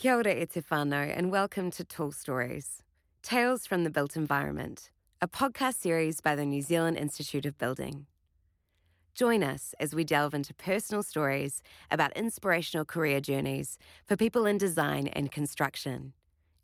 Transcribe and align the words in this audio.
Kia 0.00 0.16
ora 0.16 0.32
e 0.32 0.46
whānau 0.46 1.14
and 1.14 1.30
welcome 1.30 1.70
to 1.70 1.84
Tall 1.84 2.10
Stories, 2.10 2.82
Tales 3.22 3.66
from 3.66 3.84
the 3.84 3.90
Built 3.90 4.16
Environment, 4.16 4.90
a 5.20 5.28
podcast 5.28 5.74
series 5.74 6.22
by 6.22 6.34
the 6.34 6.46
New 6.46 6.62
Zealand 6.62 6.96
Institute 6.96 7.44
of 7.44 7.58
Building. 7.58 8.06
Join 9.14 9.42
us 9.42 9.74
as 9.78 9.94
we 9.94 10.04
delve 10.04 10.32
into 10.32 10.54
personal 10.54 11.02
stories 11.02 11.60
about 11.90 12.16
inspirational 12.16 12.86
career 12.86 13.20
journeys 13.20 13.76
for 14.06 14.16
people 14.16 14.46
in 14.46 14.56
design 14.56 15.06
and 15.08 15.30
construction, 15.30 16.14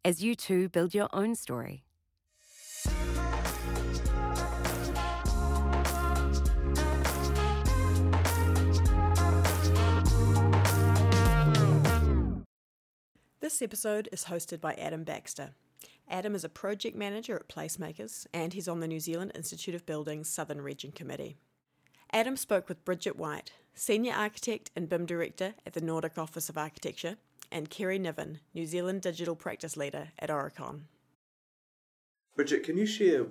as 0.03 0.25
you 0.25 0.35
too 0.35 0.71
build 0.71 0.95
your 0.95 1.11
own 1.13 1.35
story. 1.35 1.85
This 13.47 13.63
episode 13.63 14.09
is 14.11 14.25
hosted 14.25 14.61
by 14.61 14.75
Adam 14.75 15.05
Baxter. 15.05 15.51
Adam 16.11 16.35
is 16.35 16.43
a 16.43 16.49
project 16.49 16.97
manager 16.97 17.37
at 17.37 17.49
Placemakers 17.49 18.27
and 18.35 18.53
he's 18.53 18.67
on 18.67 18.81
the 18.81 18.89
New 18.89 18.99
Zealand 18.99 19.31
Institute 19.37 19.77
of 19.77 19.87
Building's 19.87 20.29
Southern 20.29 20.61
Region 20.61 20.91
Committee. 20.91 21.37
Adam 22.13 22.37
spoke 22.37 22.69
with 22.69 22.85
Bridget 22.85 23.15
White, 23.15 23.53
Senior 23.73 24.15
Architect 24.15 24.73
and 24.75 24.89
BIM 24.89 25.07
Director 25.07 25.55
at 25.65 25.75
the 25.75 25.81
Nordic 25.81 26.19
Office 26.19 26.49
of 26.49 26.59
Architecture, 26.59 27.19
and 27.53 27.71
Keri 27.71 28.01
Niven, 28.01 28.41
New 28.53 28.67
Zealand 28.67 29.03
Digital 29.03 29.37
Practice 29.37 29.77
Leader 29.77 30.09
at 30.19 30.29
Aurecon. 30.29 30.81
Bridget, 32.35 32.65
can 32.65 32.77
you 32.77 32.85
share 32.85 33.27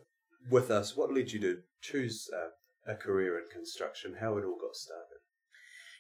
with 0.50 0.72
us 0.72 0.95
what 0.95 1.13
led 1.13 1.34
you 1.34 1.41
to 1.41 1.58
choose 1.81 2.30
uh, 2.34 2.89
a 2.89 2.95
career 2.95 3.38
in 3.38 3.50
construction, 3.52 4.16
how 4.22 4.38
it 4.38 4.45
all 4.45 4.58
got 4.61 4.77
started? 4.77 5.05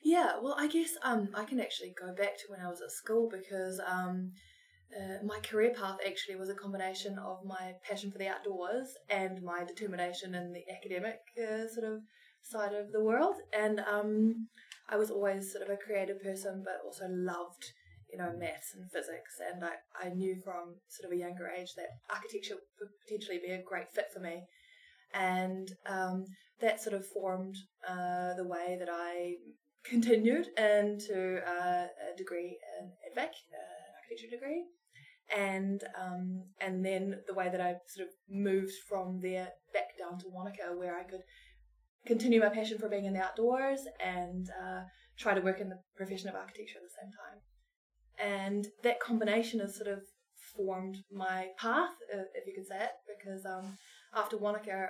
Yeah, 0.05 0.33
well, 0.39 0.55
I 0.55 0.67
guess 0.67 0.91
um, 1.01 1.29
I 1.33 1.45
can 1.45 1.59
actually 1.59 1.95
go 1.99 2.13
back 2.13 2.37
to 2.37 2.43
when 2.49 2.59
I 2.59 2.69
was 2.69 2.79
at 2.79 2.91
school 2.91 3.27
because 3.27 3.81
um, 3.83 4.33
uh, 4.95 5.25
my 5.25 5.39
career 5.39 5.73
path 5.73 5.97
actually 6.05 6.35
was 6.35 6.47
a 6.47 6.53
combination 6.53 7.17
of 7.17 7.43
my 7.43 7.73
passion 7.89 8.11
for 8.11 8.19
the 8.19 8.27
outdoors 8.27 8.93
and 9.09 9.41
my 9.41 9.63
determination 9.63 10.35
in 10.35 10.53
the 10.53 10.61
academic 10.71 11.21
uh, 11.39 11.67
sort 11.67 11.91
of 11.91 12.01
side 12.43 12.75
of 12.75 12.91
the 12.91 13.03
world. 13.03 13.33
And 13.51 13.79
um, 13.79 14.47
I 14.87 14.95
was 14.97 15.09
always 15.09 15.51
sort 15.51 15.63
of 15.63 15.71
a 15.71 15.83
creative 15.83 16.21
person, 16.21 16.61
but 16.63 16.85
also 16.85 17.07
loved, 17.09 17.65
you 18.11 18.19
know, 18.19 18.31
maths 18.37 18.75
and 18.75 18.91
physics. 18.91 19.41
And 19.51 19.65
I, 19.65 19.71
I 19.99 20.09
knew 20.09 20.39
from 20.43 20.75
sort 20.87 21.11
of 21.11 21.17
a 21.17 21.19
younger 21.19 21.49
age 21.49 21.73
that 21.77 21.89
architecture 22.11 22.57
would 22.79 22.89
potentially 23.07 23.39
be 23.43 23.53
a 23.53 23.63
great 23.63 23.91
fit 23.91 24.13
for 24.13 24.19
me. 24.19 24.43
And 25.15 25.67
um, 25.87 26.25
that 26.61 26.79
sort 26.79 26.93
of 26.93 27.07
formed 27.07 27.55
uh, 27.89 28.35
the 28.35 28.47
way 28.47 28.77
that 28.79 28.89
I 28.91 29.37
continued 29.89 30.47
into 30.57 31.39
uh, 31.45 31.87
a 31.87 32.17
degree 32.17 32.57
in 32.79 32.87
EdVac, 32.87 33.29
an 33.29 33.65
architecture 33.97 34.35
degree, 34.35 34.63
and 35.35 35.83
um, 35.99 36.43
and 36.59 36.85
then 36.85 37.21
the 37.27 37.33
way 37.33 37.49
that 37.49 37.61
I 37.61 37.75
sort 37.87 38.07
of 38.07 38.13
moved 38.29 38.73
from 38.87 39.19
there 39.21 39.49
back 39.73 39.97
down 39.97 40.19
to 40.19 40.25
Wanaka, 40.29 40.77
where 40.77 40.97
I 40.97 41.03
could 41.03 41.21
continue 42.05 42.39
my 42.39 42.49
passion 42.49 42.77
for 42.77 42.89
being 42.89 43.05
in 43.05 43.13
the 43.13 43.23
outdoors 43.23 43.81
and 44.03 44.47
uh, 44.49 44.81
try 45.17 45.33
to 45.33 45.41
work 45.41 45.59
in 45.59 45.69
the 45.69 45.79
profession 45.95 46.29
of 46.29 46.35
architecture 46.35 46.77
at 46.77 46.83
the 46.83 46.99
same 47.01 47.11
time. 47.11 47.41
And 48.17 48.67
that 48.83 48.99
combination 48.99 49.59
has 49.59 49.75
sort 49.75 49.89
of 49.89 49.99
formed 50.55 50.97
my 51.11 51.47
path, 51.57 51.95
if 52.11 52.47
you 52.47 52.53
could 52.53 52.67
say 52.67 52.77
it, 52.77 52.91
because 53.07 53.45
um, 53.45 53.77
after 54.15 54.37
Wanaka, 54.37 54.87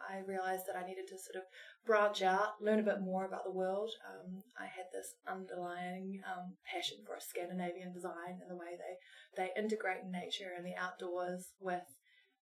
I 0.00 0.20
realized 0.26 0.64
that 0.66 0.76
I 0.76 0.86
needed 0.86 1.08
to 1.08 1.18
sort 1.18 1.36
of 1.36 1.48
branch 1.86 2.22
out, 2.22 2.60
learn 2.60 2.78
a 2.78 2.82
bit 2.82 3.00
more 3.00 3.24
about 3.24 3.44
the 3.44 3.52
world. 3.52 3.90
Um, 4.06 4.42
I 4.58 4.64
had 4.64 4.86
this 4.92 5.14
underlying 5.26 6.20
um, 6.26 6.54
passion 6.70 6.98
for 7.06 7.16
Scandinavian 7.18 7.92
design 7.92 8.40
and 8.40 8.50
the 8.50 8.56
way 8.56 8.76
they, 8.76 9.42
they 9.42 9.60
integrate 9.60 10.04
nature 10.10 10.52
and 10.56 10.64
the 10.64 10.76
outdoors 10.76 11.52
with 11.60 11.86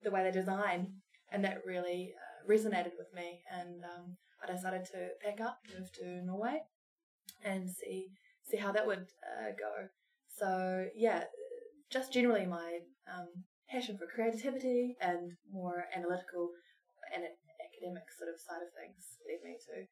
the 0.02 0.10
way 0.10 0.22
they 0.22 0.32
design. 0.32 0.88
And 1.30 1.44
that 1.44 1.66
really 1.66 2.14
uh, 2.14 2.50
resonated 2.50 2.92
with 2.98 3.12
me. 3.14 3.42
And 3.50 3.84
um, 3.84 4.16
I 4.42 4.52
decided 4.52 4.84
to 4.92 5.08
pack 5.24 5.40
up, 5.40 5.58
move 5.76 5.92
to 5.94 6.24
Norway, 6.24 6.62
and 7.44 7.68
see 7.70 8.08
see 8.42 8.56
how 8.56 8.70
that 8.72 8.86
would 8.86 9.00
uh, 9.00 9.50
go. 9.58 9.88
So 10.28 10.86
yeah, 10.94 11.24
just 11.90 12.12
generally 12.12 12.46
my 12.46 12.78
um, 13.12 13.28
passion 13.68 13.98
for 13.98 14.06
creativity 14.06 14.96
and 15.00 15.32
more 15.52 15.86
analytical 15.96 16.50
and 17.14 17.24
academic 17.76 18.08
sort 18.16 18.32
of 18.32 18.40
side 18.40 18.64
of 18.64 18.72
things 18.72 19.20
lead 19.28 19.44
me 19.44 19.60
to 19.60 19.84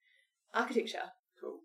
architecture. 0.56 1.12
Cool. 1.40 1.60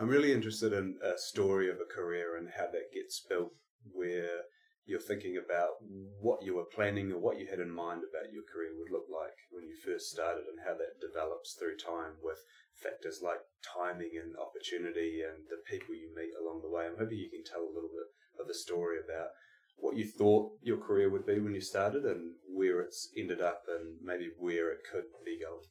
I'm 0.00 0.10
really 0.10 0.32
interested 0.32 0.72
in 0.72 0.98
a 0.98 1.14
story 1.16 1.70
of 1.70 1.78
a 1.78 1.86
career 1.86 2.36
and 2.36 2.50
how 2.50 2.66
that 2.66 2.90
gets 2.92 3.22
built, 3.22 3.54
where 3.86 4.50
you're 4.84 5.00
thinking 5.00 5.38
about 5.38 5.78
what 6.20 6.42
you 6.42 6.56
were 6.56 6.68
planning 6.68 7.12
or 7.12 7.22
what 7.22 7.38
you 7.38 7.46
had 7.46 7.62
in 7.62 7.70
mind 7.70 8.02
about 8.02 8.34
your 8.34 8.42
career 8.44 8.74
would 8.74 8.90
look 8.90 9.06
like 9.08 9.38
when 9.48 9.64
you 9.64 9.76
first 9.80 10.10
started 10.10 10.44
and 10.50 10.60
how 10.66 10.74
that 10.74 11.00
develops 11.00 11.54
through 11.54 11.78
time 11.78 12.18
with 12.20 12.42
factors 12.74 13.22
like 13.22 13.40
timing 13.62 14.18
and 14.18 14.34
opportunity 14.36 15.22
and 15.22 15.46
the 15.48 15.62
people 15.70 15.94
you 15.94 16.10
meet 16.12 16.34
along 16.36 16.60
the 16.60 16.68
way. 16.68 16.84
I'm 16.84 16.98
hoping 16.98 17.16
you 17.16 17.30
can 17.30 17.46
tell 17.46 17.64
a 17.64 17.72
little 17.72 17.88
bit 17.88 18.10
of 18.36 18.50
the 18.50 18.56
story 18.56 18.98
about 18.98 19.30
what 19.76 19.96
you 19.96 20.06
thought 20.06 20.52
your 20.62 20.78
career 20.78 21.10
would 21.10 21.26
be 21.26 21.40
when 21.40 21.54
you 21.54 21.60
started 21.60 22.04
and 22.04 22.32
where 22.48 22.80
it's 22.80 23.10
ended 23.16 23.40
up 23.40 23.62
and 23.68 23.96
maybe 24.02 24.30
where 24.38 24.72
it 24.72 24.80
could 24.90 25.04
be 25.24 25.40
going. 25.40 25.64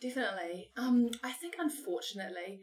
Definitely. 0.00 0.70
Um, 0.76 1.10
I 1.24 1.32
think 1.32 1.56
unfortunately, 1.58 2.60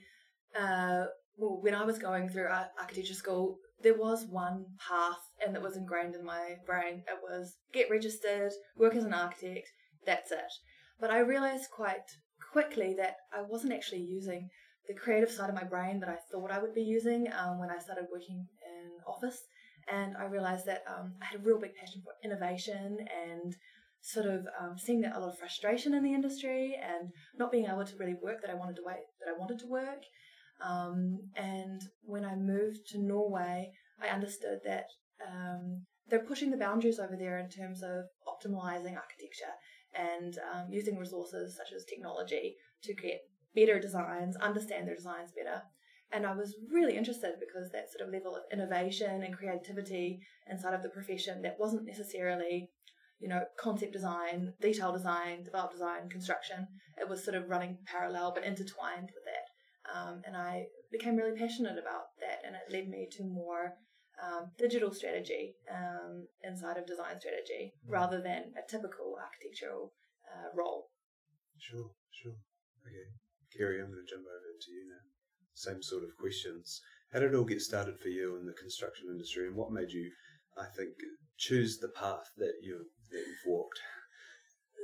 uh, 0.58 1.06
well, 1.38 1.60
when 1.62 1.76
I 1.76 1.84
was 1.84 2.00
going 2.00 2.30
through 2.30 2.48
architecture 2.48 3.14
school, 3.14 3.58
there 3.82 3.98
was 3.98 4.26
one 4.26 4.66
path 4.80 5.20
and 5.46 5.54
that 5.54 5.62
was 5.62 5.76
ingrained 5.76 6.16
in 6.16 6.24
my 6.24 6.56
brain. 6.66 7.04
It 7.08 7.20
was 7.22 7.56
get 7.74 7.90
registered, 7.90 8.54
work 8.78 8.96
as 8.96 9.04
an 9.04 9.14
architect, 9.14 9.68
that's 10.06 10.32
it. 10.32 10.52
But 11.00 11.12
I 11.12 11.20
realized 11.20 11.72
quite 11.72 12.10
quickly 12.52 12.94
that 12.98 13.18
I 13.34 13.42
wasn't 13.42 13.74
actually 13.74 14.02
using 14.02 14.50
the 14.88 14.94
creative 14.94 15.32
side 15.32 15.50
of 15.50 15.56
my 15.56 15.64
brain 15.64 16.00
that 16.00 16.10
I 16.10 16.18
thought 16.32 16.52
I 16.52 16.60
would 16.60 16.74
be 16.74 16.84
using 16.84 17.28
um, 17.38 17.60
when 17.60 17.70
I 17.70 17.80
started 17.80 18.06
working 18.12 18.48
in 18.66 18.92
office 19.06 19.42
and 19.92 20.16
I 20.18 20.26
realized 20.26 20.66
that 20.66 20.84
um, 20.88 21.14
I 21.22 21.26
had 21.26 21.40
a 21.40 21.44
real 21.44 21.60
big 21.60 21.76
passion 21.76 22.02
for 22.04 22.14
innovation 22.24 22.98
and 23.28 23.56
sort 24.02 24.26
of 24.28 24.46
um, 24.60 24.78
seeing 24.78 25.02
that 25.02 25.16
a 25.16 25.20
lot 25.20 25.30
of 25.30 25.38
frustration 25.38 25.94
in 25.94 26.04
the 26.04 26.14
industry 26.14 26.76
and 26.82 27.10
not 27.38 27.52
being 27.52 27.66
able 27.66 27.86
to 27.86 27.98
really 27.98 28.16
work 28.22 28.42
that 28.42 28.52
I 28.52 28.56
wanted 28.56 28.76
to 28.76 28.84
wait 28.86 29.06
that 29.20 29.32
I 29.34 29.38
wanted 29.38 29.60
to 29.60 29.68
work. 29.68 30.04
Um, 30.64 31.20
and 31.36 31.82
when 32.04 32.24
I 32.24 32.36
moved 32.36 32.88
to 32.90 33.00
Norway, 33.00 33.72
I 34.02 34.08
understood 34.08 34.60
that 34.66 34.86
um, 35.26 35.86
they're 36.08 36.20
pushing 36.20 36.52
the 36.52 36.58
boundaries 36.58 37.00
over 37.00 37.16
there 37.18 37.40
in 37.40 37.50
terms 37.50 37.82
of 37.82 38.06
optimizing 38.28 38.96
architecture 38.96 39.54
and 39.94 40.38
um, 40.54 40.68
using 40.70 40.98
resources 40.98 41.58
such 41.58 41.74
as 41.76 41.86
technology 41.86 42.56
to 42.84 42.94
get 42.94 43.22
better 43.56 43.80
designs, 43.80 44.36
understand 44.38 44.88
their 44.88 44.96
designs 44.96 45.32
better, 45.32 45.64
and 46.16 46.26
I 46.26 46.34
was 46.34 46.56
really 46.72 46.96
interested 46.96 47.34
because 47.40 47.70
that 47.72 47.92
sort 47.92 48.08
of 48.08 48.14
level 48.14 48.36
of 48.36 48.44
innovation 48.52 49.22
and 49.22 49.38
creativity 49.38 50.22
inside 50.50 50.74
of 50.74 50.82
the 50.82 50.90
profession 50.90 51.42
that 51.42 51.60
wasn't 51.60 51.86
necessarily, 51.86 52.70
you 53.20 53.28
know, 53.28 53.44
concept 53.60 53.92
design, 53.92 54.54
detail 54.62 54.94
design, 54.94 55.44
develop 55.44 55.74
design, 55.74 56.08
construction. 56.10 56.68
It 56.98 57.10
was 57.10 57.24
sort 57.24 57.36
of 57.36 57.50
running 57.50 57.80
parallel 57.86 58.32
but 58.34 58.46
intertwined 58.46 59.12
with 59.12 59.26
that. 59.28 59.46
Um, 59.92 60.22
and 60.26 60.38
I 60.38 60.68
became 60.90 61.18
really 61.18 61.38
passionate 61.38 61.78
about 61.78 62.16
that, 62.22 62.40
and 62.48 62.56
it 62.56 62.74
led 62.74 62.88
me 62.88 63.08
to 63.18 63.24
more 63.24 63.74
um, 64.24 64.52
digital 64.58 64.92
strategy 64.92 65.54
um, 65.70 66.28
inside 66.44 66.78
of 66.78 66.88
design 66.88 67.20
strategy 67.20 67.74
rather 67.88 68.22
than 68.22 68.56
a 68.56 68.64
typical 68.72 69.20
architectural 69.20 69.92
uh, 70.32 70.50
role. 70.56 70.88
Sure, 71.60 71.92
sure. 72.10 72.40
Okay. 72.88 73.06
Keri, 73.52 73.80
I'm 73.80 73.92
going 73.92 74.00
to 74.00 74.10
jump 74.10 74.24
over 74.26 74.52
to 74.58 74.72
you 74.72 74.88
now 74.90 75.15
same 75.56 75.82
sort 75.82 76.04
of 76.04 76.16
questions. 76.20 76.82
How 77.12 77.20
did 77.20 77.34
it 77.34 77.36
all 77.36 77.46
get 77.46 77.62
started 77.62 78.00
for 78.00 78.10
you 78.10 78.38
in 78.38 78.46
the 78.46 78.54
construction 78.54 79.08
industry, 79.10 79.48
and 79.48 79.56
what 79.56 79.72
made 79.72 79.92
you, 79.92 80.12
I 80.58 80.66
think, 80.76 80.92
choose 81.38 81.78
the 81.78 81.90
path 81.90 82.30
that 82.38 82.54
you 82.62 82.86
that 83.12 83.18
you've 83.18 83.46
walked? 83.48 83.80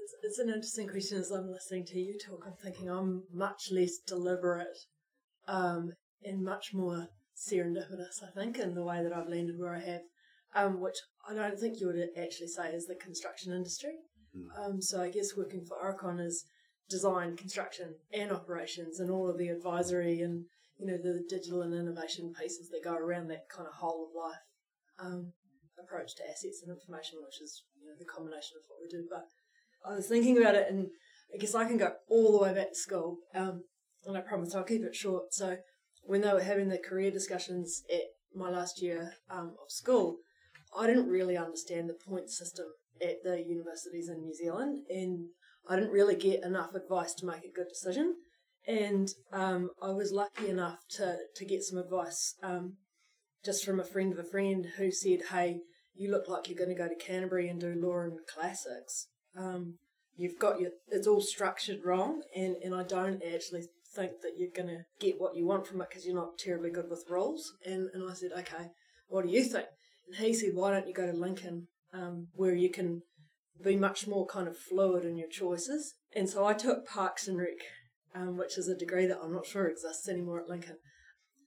It's, 0.04 0.16
it's 0.24 0.40
an 0.40 0.48
interesting 0.48 0.88
question. 0.88 1.18
As 1.18 1.31
I'm 1.31 1.51
listening 1.51 1.86
to 1.88 2.00
you 2.00 2.18
talk, 2.18 2.45
I'm 2.48 2.56
thinking 2.63 2.90
I'm 2.90 3.24
much 3.34 3.69
less 3.72 3.98
deliberate 4.07 4.78
um, 5.48 5.92
and 6.24 6.44
much 6.44 6.74
more 6.74 7.07
serendipitous. 7.36 8.24
I 8.24 8.31
think 8.34 8.57
in 8.60 8.75
the 8.75 8.84
way 8.84 9.04
that 9.04 9.13
I've 9.13 9.30
landed 9.30 9.60
where 9.60 9.75
I 9.75 9.80
have, 9.80 10.01
um, 10.56 10.80
which 10.80 10.98
I 11.30 11.34
don't 11.34 11.60
think 11.60 11.80
you 11.80 11.88
would 11.88 12.10
actually 12.18 12.48
say 12.48 12.69
is 12.69 12.86
the 12.86 12.95
construction 12.95 13.54
industry. 13.54 13.95
Mm. 14.38 14.66
Um, 14.66 14.81
so 14.81 15.01
I 15.01 15.10
guess 15.10 15.36
working 15.36 15.66
for 15.66 15.78
Aurecon 15.78 16.25
is 16.25 16.45
design, 16.90 17.36
construction, 17.36 17.95
and 18.13 18.31
operations, 18.31 19.00
and 19.00 19.10
all 19.10 19.30
of 19.30 19.38
the 19.38 19.50
advisory 19.50 20.22
and 20.22 20.45
you 20.81 20.88
know, 20.88 20.98
the 20.98 21.24
digital 21.30 21.62
and 21.62 21.74
innovation 21.74 22.33
pieces 22.33 22.69
that 22.69 22.83
go 22.83 22.95
around 22.95 23.28
that 23.28 23.48
kind 23.56 23.68
of 23.68 23.75
whole 23.75 24.10
of 24.10 24.16
life 24.16 24.42
um, 25.00 25.31
approach 25.80 26.16
to 26.16 26.24
assets 26.24 26.63
and 26.66 26.75
information, 26.75 27.19
which 27.24 27.39
is 27.39 27.63
you 27.80 27.88
know 27.88 27.94
the 28.00 28.06
combination 28.06 28.57
of 28.57 28.63
what 28.68 28.80
we 28.81 28.89
do. 28.89 29.06
But 29.10 29.25
I 29.86 29.95
was 29.95 30.07
thinking 30.07 30.38
about 30.38 30.56
it, 30.56 30.68
and 30.69 30.88
I 31.33 31.38
guess 31.38 31.54
I 31.54 31.66
can 31.66 31.78
go 31.78 31.94
all 32.10 32.31
the 32.31 32.44
way 32.44 32.54
back 32.54 32.69
to 32.69 32.75
school, 32.75 33.18
um, 33.36 33.63
and 34.06 34.18
I 34.18 34.22
promise 34.22 34.56
I'll 34.56 34.63
keep 34.63 34.83
it 34.83 34.95
short. 34.95 35.33
So 35.33 35.57
when 36.04 36.22
they 36.22 36.33
were 36.33 36.42
having 36.42 36.69
the 36.69 36.80
career 36.80 37.12
discussions 37.12 37.83
at 37.94 38.01
my 38.36 38.50
last 38.50 38.81
year 38.81 39.13
um, 39.30 39.56
of 39.63 39.69
school, 39.72 40.18
I 40.78 40.88
didn't 40.88 41.10
really 41.10 41.38
understand 41.38 41.89
the 41.89 41.94
point 41.94 42.31
system 42.31 42.66
at 43.01 43.24
the 43.24 43.44
universities 43.45 44.10
in 44.10 44.22
New 44.22 44.33
Zealand, 44.33 44.86
and 44.89 45.28
I 45.69 45.75
didn't 45.75 45.92
really 45.92 46.16
get 46.16 46.44
enough 46.44 46.74
advice 46.74 47.13
to 47.16 47.25
make 47.25 47.44
a 47.44 47.51
good 47.54 47.68
decision. 47.69 48.16
And 48.68 49.10
um, 49.34 49.72
I 49.81 49.92
was 49.92 50.12
lucky 50.12 50.50
enough 50.50 50.80
to, 50.98 51.18
to 51.36 51.46
get 51.46 51.63
some 51.63 51.80
advice 51.80 52.36
um, 52.44 52.78
just 53.44 53.66
from 53.66 53.80
a 53.80 53.84
friend 53.84 54.13
of 54.13 54.19
a 54.19 54.24
friend 54.24 54.68
who 54.78 54.92
said, 54.92 55.19
Hey, 55.31 55.62
you 55.96 56.12
look 56.12 56.28
like 56.28 56.48
you're 56.48 56.58
going 56.58 56.75
to 56.75 56.75
go 56.75 56.88
to 56.88 56.96
Canterbury 56.96 57.50
and 57.50 57.60
do 57.60 57.74
law 57.75 58.02
and 58.02 58.19
classics. 58.31 59.08
Um, 59.36 59.75
you've 60.16 60.40
got 60.40 60.60
your, 60.60 60.72
it's 60.90 61.08
all 61.08 61.22
structured 61.22 61.84
wrong, 61.84 62.22
and, 62.36 62.56
and 62.63 62.75
I 62.75 62.84
don't 62.84 63.22
actually 63.24 63.63
think 63.94 64.22
that 64.22 64.34
you're 64.38 64.50
going 64.56 64.69
to 64.69 64.86
get 65.00 65.19
what 65.19 65.36
you 65.36 65.46
want 65.46 65.68
from 65.68 65.81
it 65.81 65.90
because 65.90 66.06
you're 66.06 66.16
not 66.16 66.38
terribly 66.38 66.69
good 66.69 66.90
with 66.90 67.06
rules. 67.10 67.54
And, 67.66 67.90
and 67.94 68.10
I 68.10 68.14
said, 68.14 68.31
Okay, 68.38 68.69
what 69.07 69.25
do 69.25 69.31
you 69.31 69.44
think? 69.44 69.66
And 70.07 70.18
he 70.18 70.34
said, 70.34 70.52
Why 70.54 70.72
don't 70.72 70.88
you 70.88 70.94
go 70.94 71.06
to 71.06 71.18
Lincoln 71.18 71.68
um, 71.94 72.28
where 72.34 72.56
you 72.56 72.69
can 72.69 73.02
be 73.64 73.75
much 73.75 74.07
more 74.07 74.25
kind 74.25 74.48
of 74.48 74.57
fluid 74.57 75.06
in 75.06 75.18
your 75.18 75.30
choices? 75.30 75.96
And 76.16 76.30
so 76.30 76.46
I 76.46 76.54
took 76.54 76.88
Parks 76.88 77.28
and 77.28 77.38
Rec, 77.38 77.57
um, 78.16 78.38
which 78.38 78.58
is 78.58 78.68
a 78.68 78.78
degree 78.78 79.06
that 79.06 79.19
I'm 79.22 79.34
not 79.34 79.46
sure 79.46 79.68
exists 79.68 80.08
anymore 80.08 80.42
at 80.42 80.50
Lincoln. 80.50 80.78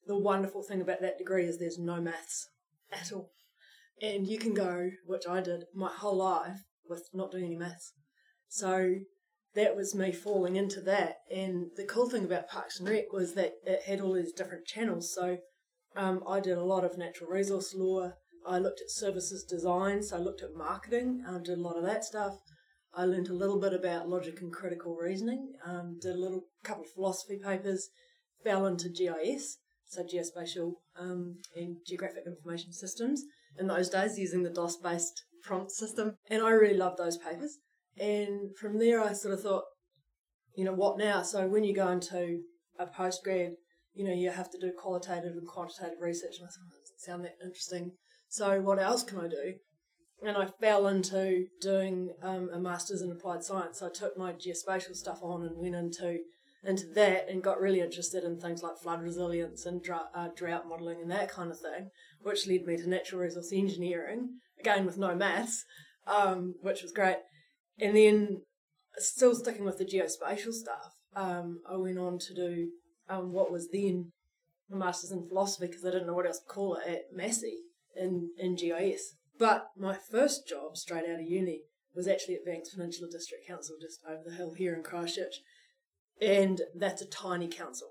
The 0.06 0.18
wonderful 0.18 0.62
thing 0.62 0.80
about 0.80 1.00
that 1.00 1.18
degree 1.18 1.44
is 1.44 1.58
there's 1.58 1.78
no 1.78 2.00
maths 2.00 2.48
at 2.92 3.12
all. 3.12 3.30
And 4.02 4.26
you 4.26 4.38
can 4.38 4.54
go, 4.54 4.90
which 5.06 5.26
I 5.28 5.40
did 5.40 5.64
my 5.74 5.90
whole 5.90 6.16
life, 6.16 6.58
with 6.88 7.08
not 7.14 7.30
doing 7.30 7.44
any 7.44 7.56
maths. 7.56 7.92
So 8.48 8.96
that 9.54 9.76
was 9.76 9.94
me 9.94 10.12
falling 10.12 10.56
into 10.56 10.80
that. 10.82 11.16
And 11.30 11.70
the 11.76 11.84
cool 11.84 12.08
thing 12.08 12.24
about 12.24 12.48
Parks 12.48 12.78
and 12.78 12.88
Rec 12.88 13.12
was 13.12 13.34
that 13.34 13.54
it 13.64 13.82
had 13.82 14.00
all 14.00 14.12
these 14.12 14.32
different 14.32 14.66
channels. 14.66 15.14
So 15.14 15.38
um, 15.96 16.22
I 16.28 16.40
did 16.40 16.58
a 16.58 16.64
lot 16.64 16.84
of 16.84 16.98
natural 16.98 17.30
resource 17.30 17.74
law. 17.74 18.12
I 18.46 18.58
looked 18.58 18.80
at 18.80 18.90
services 18.90 19.44
design, 19.44 20.02
so 20.02 20.16
I 20.16 20.18
looked 20.18 20.42
at 20.42 20.54
marketing, 20.54 21.24
um, 21.26 21.42
did 21.42 21.58
a 21.58 21.62
lot 21.62 21.78
of 21.78 21.84
that 21.84 22.04
stuff. 22.04 22.34
I 22.96 23.04
learned 23.04 23.28
a 23.28 23.34
little 23.34 23.60
bit 23.60 23.72
about 23.72 24.08
logic 24.08 24.40
and 24.40 24.52
critical 24.52 24.96
reasoning, 24.96 25.52
um, 25.64 25.98
did 26.00 26.14
a 26.14 26.18
little 26.18 26.44
couple 26.62 26.84
of 26.84 26.90
philosophy 26.90 27.38
papers, 27.42 27.88
fell 28.42 28.66
into 28.66 28.88
GIS, 28.88 29.58
so 29.86 30.02
geospatial 30.02 30.74
um, 30.98 31.36
and 31.56 31.76
geographic 31.86 32.24
information 32.26 32.72
systems. 32.72 33.24
In 33.58 33.66
those 33.66 33.88
days, 33.88 34.18
using 34.18 34.42
the 34.42 34.50
DOS 34.50 34.76
based 34.76 35.24
prompt 35.42 35.70
system, 35.72 36.16
and 36.30 36.42
I 36.42 36.50
really 36.50 36.76
loved 36.76 36.98
those 36.98 37.18
papers. 37.18 37.58
And 37.98 38.56
from 38.56 38.78
there, 38.78 39.02
I 39.02 39.12
sort 39.12 39.34
of 39.34 39.42
thought, 39.42 39.64
you 40.56 40.64
know, 40.64 40.72
what 40.72 40.98
now? 40.98 41.22
So 41.22 41.46
when 41.46 41.64
you 41.64 41.74
go 41.74 41.88
into 41.88 42.40
a 42.78 42.86
postgrad, 42.86 43.52
you 43.92 44.04
know, 44.04 44.12
you 44.12 44.30
have 44.30 44.50
to 44.50 44.58
do 44.58 44.72
qualitative 44.76 45.32
and 45.32 45.46
quantitative 45.46 45.98
research. 46.00 46.34
And 46.38 46.46
I 46.46 46.50
thought, 46.50 46.74
sound 46.98 47.24
that 47.24 47.36
interesting. 47.44 47.92
So 48.28 48.60
what 48.60 48.80
else 48.80 49.04
can 49.04 49.20
I 49.20 49.28
do? 49.28 49.54
And 50.24 50.36
I 50.36 50.46
fell 50.46 50.86
into 50.88 51.46
doing 51.60 52.10
um, 52.22 52.48
a 52.52 52.58
master's 52.58 53.02
in 53.02 53.10
applied 53.10 53.44
science. 53.44 53.80
So 53.80 53.86
I 53.86 53.90
took 53.90 54.16
my 54.16 54.32
geospatial 54.32 54.96
stuff 54.96 55.18
on 55.22 55.42
and 55.42 55.56
went 55.56 55.74
into 55.74 56.18
into 56.66 56.86
that 56.94 57.28
and 57.28 57.42
got 57.42 57.60
really 57.60 57.80
interested 57.80 58.24
in 58.24 58.40
things 58.40 58.62
like 58.62 58.78
flood 58.78 59.02
resilience 59.02 59.66
and 59.66 59.82
drought, 59.82 60.08
uh, 60.14 60.28
drought 60.34 60.66
modelling 60.66 61.00
and 61.02 61.10
that 61.10 61.30
kind 61.30 61.50
of 61.50 61.60
thing, 61.60 61.90
which 62.22 62.46
led 62.46 62.64
me 62.64 62.76
to 62.76 62.88
natural 62.88 63.20
resource 63.20 63.52
engineering, 63.52 64.38
again 64.58 64.86
with 64.86 64.96
no 64.96 65.14
maths, 65.14 65.64
um, 66.06 66.54
which 66.62 66.82
was 66.82 66.92
great. 66.92 67.18
And 67.78 67.94
then, 67.96 68.42
still 68.96 69.34
sticking 69.34 69.64
with 69.64 69.78
the 69.78 69.84
geospatial 69.84 70.52
stuff, 70.52 70.94
um, 71.14 71.60
I 71.68 71.76
went 71.76 71.98
on 71.98 72.18
to 72.18 72.34
do 72.34 72.68
um, 73.08 73.32
what 73.32 73.52
was 73.52 73.68
then 73.70 74.12
a 74.72 74.76
master's 74.76 75.12
in 75.12 75.28
philosophy 75.28 75.66
because 75.66 75.84
I 75.84 75.90
didn't 75.90 76.06
know 76.06 76.14
what 76.14 76.26
else 76.26 76.38
to 76.38 76.46
call 76.46 76.76
it 76.76 76.88
at 76.88 77.02
Massey 77.16 77.58
in, 77.96 78.30
in 78.38 78.56
GIS. 78.56 79.14
But 79.38 79.68
my 79.76 79.96
first 79.96 80.46
job 80.48 80.76
straight 80.76 81.04
out 81.08 81.20
of 81.20 81.26
uni 81.26 81.62
was 81.94 82.08
actually 82.08 82.34
at 82.34 82.44
Banks 82.44 82.70
Peninsula 82.70 83.08
District 83.10 83.46
Council 83.46 83.76
just 83.80 84.00
over 84.08 84.22
the 84.24 84.34
hill 84.34 84.54
here 84.54 84.74
in 84.74 84.82
Christchurch. 84.82 85.36
And 86.20 86.60
that's 86.74 87.02
a 87.02 87.06
tiny 87.06 87.48
council. 87.48 87.88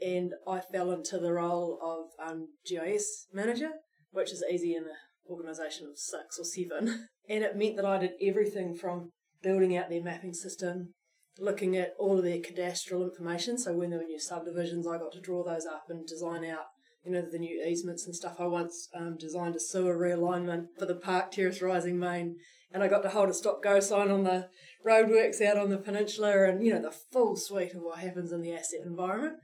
And 0.00 0.32
I 0.46 0.60
fell 0.60 0.90
into 0.90 1.18
the 1.18 1.32
role 1.32 1.78
of 1.82 2.28
um, 2.28 2.48
GIS 2.66 3.26
manager, 3.32 3.70
which 4.10 4.32
is 4.32 4.44
easy 4.50 4.74
in 4.74 4.84
an 4.84 4.90
organisation 5.28 5.86
of 5.86 5.98
six 5.98 6.38
or 6.38 6.44
seven. 6.44 7.08
And 7.26 7.42
it 7.42 7.56
meant 7.56 7.76
that 7.76 7.86
I 7.86 7.96
did 7.96 8.10
everything 8.20 8.74
from 8.74 9.08
building 9.42 9.74
out 9.74 9.88
their 9.88 10.02
mapping 10.02 10.34
system, 10.34 10.92
looking 11.38 11.74
at 11.74 11.94
all 11.98 12.18
of 12.18 12.24
their 12.24 12.36
cadastral 12.36 13.02
information. 13.02 13.56
So 13.56 13.72
when 13.72 13.88
there 13.88 13.98
were 13.98 14.04
new 14.04 14.20
subdivisions, 14.20 14.86
I 14.86 14.98
got 14.98 15.12
to 15.12 15.22
draw 15.22 15.42
those 15.42 15.64
up 15.64 15.84
and 15.88 16.06
design 16.06 16.44
out, 16.44 16.66
you 17.04 17.12
know, 17.12 17.22
the 17.22 17.38
new 17.38 17.62
easements 17.64 18.06
and 18.06 18.14
stuff. 18.14 18.36
I 18.40 18.46
once 18.46 18.88
um, 18.94 19.16
designed 19.18 19.56
a 19.56 19.60
sewer 19.60 19.96
realignment 19.96 20.68
for 20.78 20.86
the 20.86 20.94
Park 20.94 21.32
Terrace 21.32 21.60
Rising 21.60 21.98
Main, 21.98 22.36
and 22.72 22.82
I 22.82 22.88
got 22.88 23.02
to 23.02 23.10
hold 23.10 23.28
a 23.28 23.34
stop 23.34 23.62
go 23.62 23.78
sign 23.80 24.10
on 24.10 24.24
the 24.24 24.48
roadworks 24.86 25.40
out 25.40 25.58
on 25.58 25.70
the 25.70 25.78
peninsula, 25.78 26.44
and 26.48 26.64
you 26.64 26.72
know 26.72 26.82
the 26.82 26.90
full 27.12 27.36
suite 27.36 27.74
of 27.74 27.82
what 27.82 27.98
happens 27.98 28.32
in 28.32 28.42
the 28.42 28.54
asset 28.54 28.80
environment. 28.84 29.36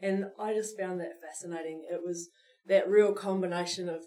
And 0.00 0.26
I 0.38 0.54
just 0.54 0.78
found 0.78 1.00
that 1.00 1.20
fascinating. 1.20 1.84
It 1.90 2.00
was 2.04 2.30
that 2.66 2.88
real 2.88 3.12
combination 3.12 3.88
of 3.88 4.04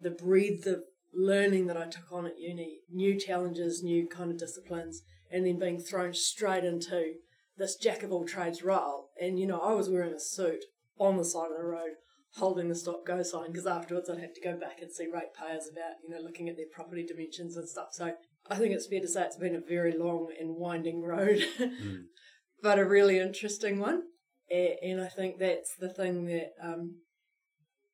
the 0.00 0.10
breadth 0.10 0.66
of 0.66 0.82
learning 1.14 1.66
that 1.66 1.76
I 1.76 1.86
took 1.86 2.12
on 2.12 2.26
at 2.26 2.38
uni, 2.38 2.80
new 2.92 3.18
challenges, 3.18 3.82
new 3.82 4.06
kind 4.06 4.30
of 4.30 4.38
disciplines, 4.38 5.02
and 5.30 5.46
then 5.46 5.58
being 5.58 5.80
thrown 5.80 6.12
straight 6.12 6.64
into 6.64 7.14
this 7.56 7.76
jack 7.76 8.02
of 8.02 8.12
all 8.12 8.26
trades 8.26 8.62
role. 8.62 9.08
And, 9.20 9.40
you 9.40 9.46
know, 9.46 9.60
I 9.60 9.72
was 9.72 9.88
wearing 9.88 10.12
a 10.12 10.20
suit 10.20 10.64
on 10.98 11.16
the 11.16 11.24
side 11.24 11.50
of 11.50 11.56
the 11.56 11.64
road 11.64 11.94
holding 12.36 12.68
the 12.68 12.74
stop 12.74 13.04
go 13.06 13.22
sign 13.22 13.50
because 13.50 13.66
afterwards 13.66 14.10
I'd 14.10 14.20
have 14.20 14.34
to 14.34 14.40
go 14.40 14.56
back 14.56 14.82
and 14.82 14.92
see 14.92 15.06
ratepayers 15.06 15.68
about, 15.70 15.94
you 16.02 16.10
know, 16.10 16.20
looking 16.20 16.48
at 16.48 16.56
their 16.56 16.66
property 16.72 17.04
dimensions 17.04 17.56
and 17.56 17.68
stuff. 17.68 17.88
So 17.92 18.12
I 18.48 18.56
think 18.56 18.74
it's 18.74 18.86
fair 18.86 19.00
to 19.00 19.08
say 19.08 19.22
it's 19.22 19.36
been 19.36 19.54
a 19.54 19.60
very 19.60 19.96
long 19.96 20.28
and 20.38 20.56
winding 20.56 21.02
road, 21.02 21.44
mm. 21.58 22.02
but 22.62 22.78
a 22.78 22.84
really 22.84 23.18
interesting 23.18 23.78
one. 23.78 24.02
And 24.50 25.00
I 25.00 25.08
think 25.08 25.38
that's 25.38 25.74
the 25.74 25.88
thing 25.88 26.26
that 26.26 26.52
um, 26.62 27.00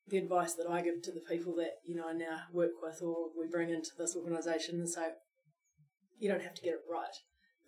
the 0.08 0.18
advice 0.18 0.54
that 0.54 0.68
I 0.68 0.82
give 0.82 1.00
to 1.04 1.12
the 1.12 1.20
people 1.20 1.54
that 1.56 1.76
you 1.86 1.94
know 1.94 2.08
I 2.08 2.12
now 2.12 2.40
work 2.52 2.72
with 2.82 3.00
or 3.00 3.28
we 3.38 3.46
bring 3.50 3.70
into 3.70 3.90
this 3.96 4.14
organisation 4.14 4.80
and 4.80 4.88
say, 4.88 5.08
you 6.18 6.28
don't 6.28 6.42
have 6.42 6.54
to 6.54 6.62
get 6.62 6.74
it 6.74 6.80
right 6.90 7.14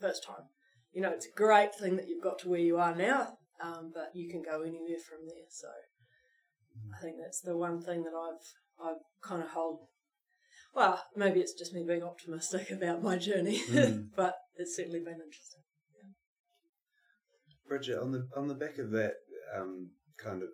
first 0.00 0.25
time. 0.26 0.49
You 0.93 1.03
know, 1.03 1.11
it's 1.11 1.26
a 1.26 1.37
great 1.37 1.75
thing 1.75 1.97
that 1.97 2.09
you've 2.09 2.23
got 2.23 2.38
to 2.41 2.49
where 2.49 2.61
you 2.61 2.76
are 2.76 2.94
now, 2.94 3.38
um, 3.62 3.91
but 3.94 4.11
you 4.15 4.29
can 4.31 4.43
go 4.43 4.61
anywhere 4.61 4.99
from 5.09 5.26
there. 5.26 5.49
So 5.49 5.69
I 6.96 7.02
think 7.02 7.17
that's 7.20 7.41
the 7.41 7.56
one 7.56 7.81
thing 7.81 8.05
that 8.05 8.14
I've 8.14 8.87
I've 8.87 9.02
kind 9.23 9.43
of 9.43 9.50
hold. 9.50 9.81
Well, 10.75 11.02
maybe 11.14 11.40
it's 11.40 11.54
just 11.54 11.73
me 11.73 11.85
being 11.87 12.02
optimistic 12.02 12.71
about 12.71 13.02
my 13.02 13.16
journey, 13.16 13.62
mm. 13.71 14.09
but 14.16 14.35
it's 14.57 14.76
certainly 14.76 15.00
been 15.00 15.14
interesting. 15.14 15.62
Yeah. 15.95 16.11
Bridget, 17.68 17.99
on 17.99 18.12
the 18.12 18.28
on 18.37 18.49
the 18.49 18.54
back 18.54 18.78
of 18.78 18.90
that 18.90 19.14
um, 19.57 19.90
kind 20.18 20.42
of 20.42 20.49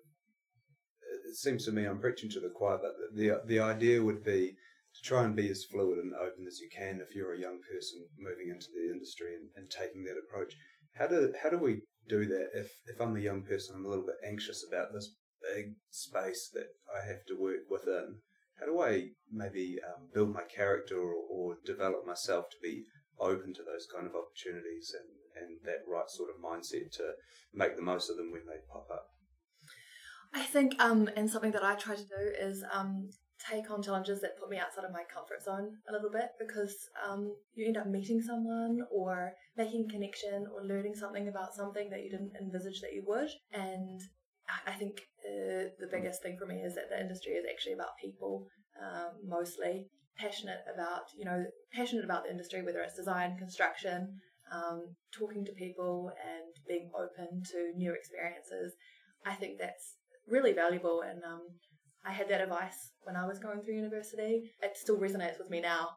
it 1.28 1.36
seems 1.36 1.64
to 1.64 1.72
me 1.72 1.84
I'm 1.84 2.00
preaching 2.00 2.30
to 2.30 2.40
the 2.40 2.50
choir, 2.50 2.78
but 2.80 2.92
the 3.14 3.40
the 3.46 3.60
idea 3.60 4.02
would 4.02 4.24
be 4.24 4.56
to 4.94 5.02
try 5.02 5.24
and 5.24 5.36
be 5.36 5.48
as 5.48 5.64
fluid 5.64 5.98
and 5.98 6.12
open 6.14 6.46
as 6.46 6.58
you 6.58 6.68
can 6.74 7.00
if 7.00 7.14
you're 7.14 7.34
a 7.34 7.40
young 7.40 7.60
person 7.70 8.04
moving 8.18 8.48
into 8.48 8.66
the 8.74 8.92
industry 8.92 9.34
and, 9.34 9.48
and 9.56 9.70
taking 9.70 10.04
that 10.04 10.18
approach. 10.18 10.54
How 10.94 11.06
do 11.06 11.32
how 11.42 11.50
do 11.50 11.58
we 11.58 11.82
do 12.08 12.26
that 12.26 12.48
if 12.54 12.70
if 12.86 13.00
I'm 13.00 13.16
a 13.16 13.20
young 13.20 13.42
person, 13.42 13.76
I'm 13.76 13.86
a 13.86 13.88
little 13.88 14.06
bit 14.06 14.16
anxious 14.26 14.64
about 14.68 14.92
this 14.92 15.14
big 15.54 15.74
space 15.90 16.50
that 16.54 16.68
I 16.90 17.06
have 17.06 17.24
to 17.28 17.34
work 17.38 17.68
within. 17.70 18.16
How 18.58 18.66
do 18.66 18.80
I 18.80 19.10
maybe 19.30 19.78
um, 19.86 20.08
build 20.12 20.34
my 20.34 20.42
character 20.54 20.98
or, 20.98 21.14
or 21.30 21.56
develop 21.64 22.06
myself 22.06 22.50
to 22.50 22.56
be 22.62 22.84
open 23.18 23.54
to 23.54 23.62
those 23.62 23.86
kind 23.92 24.06
of 24.06 24.12
opportunities 24.14 24.94
and, 24.94 25.42
and 25.42 25.58
that 25.64 25.88
right 25.88 26.08
sort 26.08 26.30
of 26.30 26.42
mindset 26.42 26.90
to 26.92 27.12
make 27.54 27.76
the 27.76 27.82
most 27.82 28.10
of 28.10 28.16
them 28.16 28.32
when 28.32 28.46
they 28.46 28.60
pop 28.70 28.88
up? 28.92 29.06
I 30.32 30.42
think, 30.42 30.80
um, 30.80 31.08
and 31.16 31.28
something 31.28 31.52
that 31.52 31.64
I 31.64 31.74
try 31.74 31.96
to 31.96 32.02
do 32.02 32.22
is 32.38 32.62
um, 32.72 33.10
take 33.50 33.70
on 33.70 33.82
challenges 33.82 34.20
that 34.20 34.38
put 34.38 34.50
me 34.50 34.58
outside 34.58 34.84
of 34.84 34.92
my 34.92 35.02
comfort 35.12 35.42
zone 35.42 35.76
a 35.88 35.92
little 35.92 36.10
bit 36.10 36.30
because 36.38 36.74
um, 37.08 37.34
you 37.54 37.66
end 37.66 37.76
up 37.76 37.86
meeting 37.86 38.20
someone 38.20 38.80
or 38.92 39.32
making 39.56 39.86
a 39.88 39.92
connection 39.92 40.46
or 40.54 40.64
learning 40.64 40.94
something 40.94 41.28
about 41.28 41.54
something 41.54 41.88
that 41.90 42.02
you 42.02 42.10
didn't 42.10 42.32
envisage 42.40 42.80
that 42.80 42.92
you 42.92 43.02
would. 43.06 43.28
And 43.52 44.00
I 44.66 44.72
think 44.72 45.02
uh, 45.24 45.70
the 45.78 45.88
biggest 45.90 46.22
thing 46.22 46.36
for 46.38 46.46
me 46.46 46.56
is 46.56 46.74
that 46.74 46.88
the 46.90 47.00
industry 47.00 47.32
is 47.32 47.44
actually 47.50 47.74
about 47.74 47.98
people 48.00 48.46
um, 48.80 49.12
mostly. 49.26 49.86
Passionate 50.18 50.60
about, 50.72 51.02
you 51.16 51.24
know, 51.24 51.44
passionate 51.72 52.04
about 52.04 52.24
the 52.24 52.30
industry, 52.30 52.62
whether 52.62 52.80
it's 52.80 52.96
design, 52.96 53.38
construction, 53.38 54.20
um, 54.52 54.94
talking 55.12 55.44
to 55.46 55.52
people 55.52 56.10
and 56.20 56.52
being 56.68 56.90
open 56.94 57.42
to 57.52 57.72
new 57.76 57.92
experiences. 57.94 58.74
I 59.24 59.34
think 59.34 59.58
that's 59.58 59.96
really 60.28 60.52
valuable. 60.52 61.02
And 61.02 61.22
um, 61.24 61.42
I 62.04 62.12
had 62.12 62.28
that 62.28 62.40
advice 62.40 62.92
when 63.04 63.16
I 63.16 63.26
was 63.26 63.38
going 63.38 63.62
through 63.62 63.74
university. 63.74 64.52
It 64.62 64.76
still 64.76 64.98
resonates 64.98 65.38
with 65.38 65.50
me 65.50 65.60
now. 65.60 65.90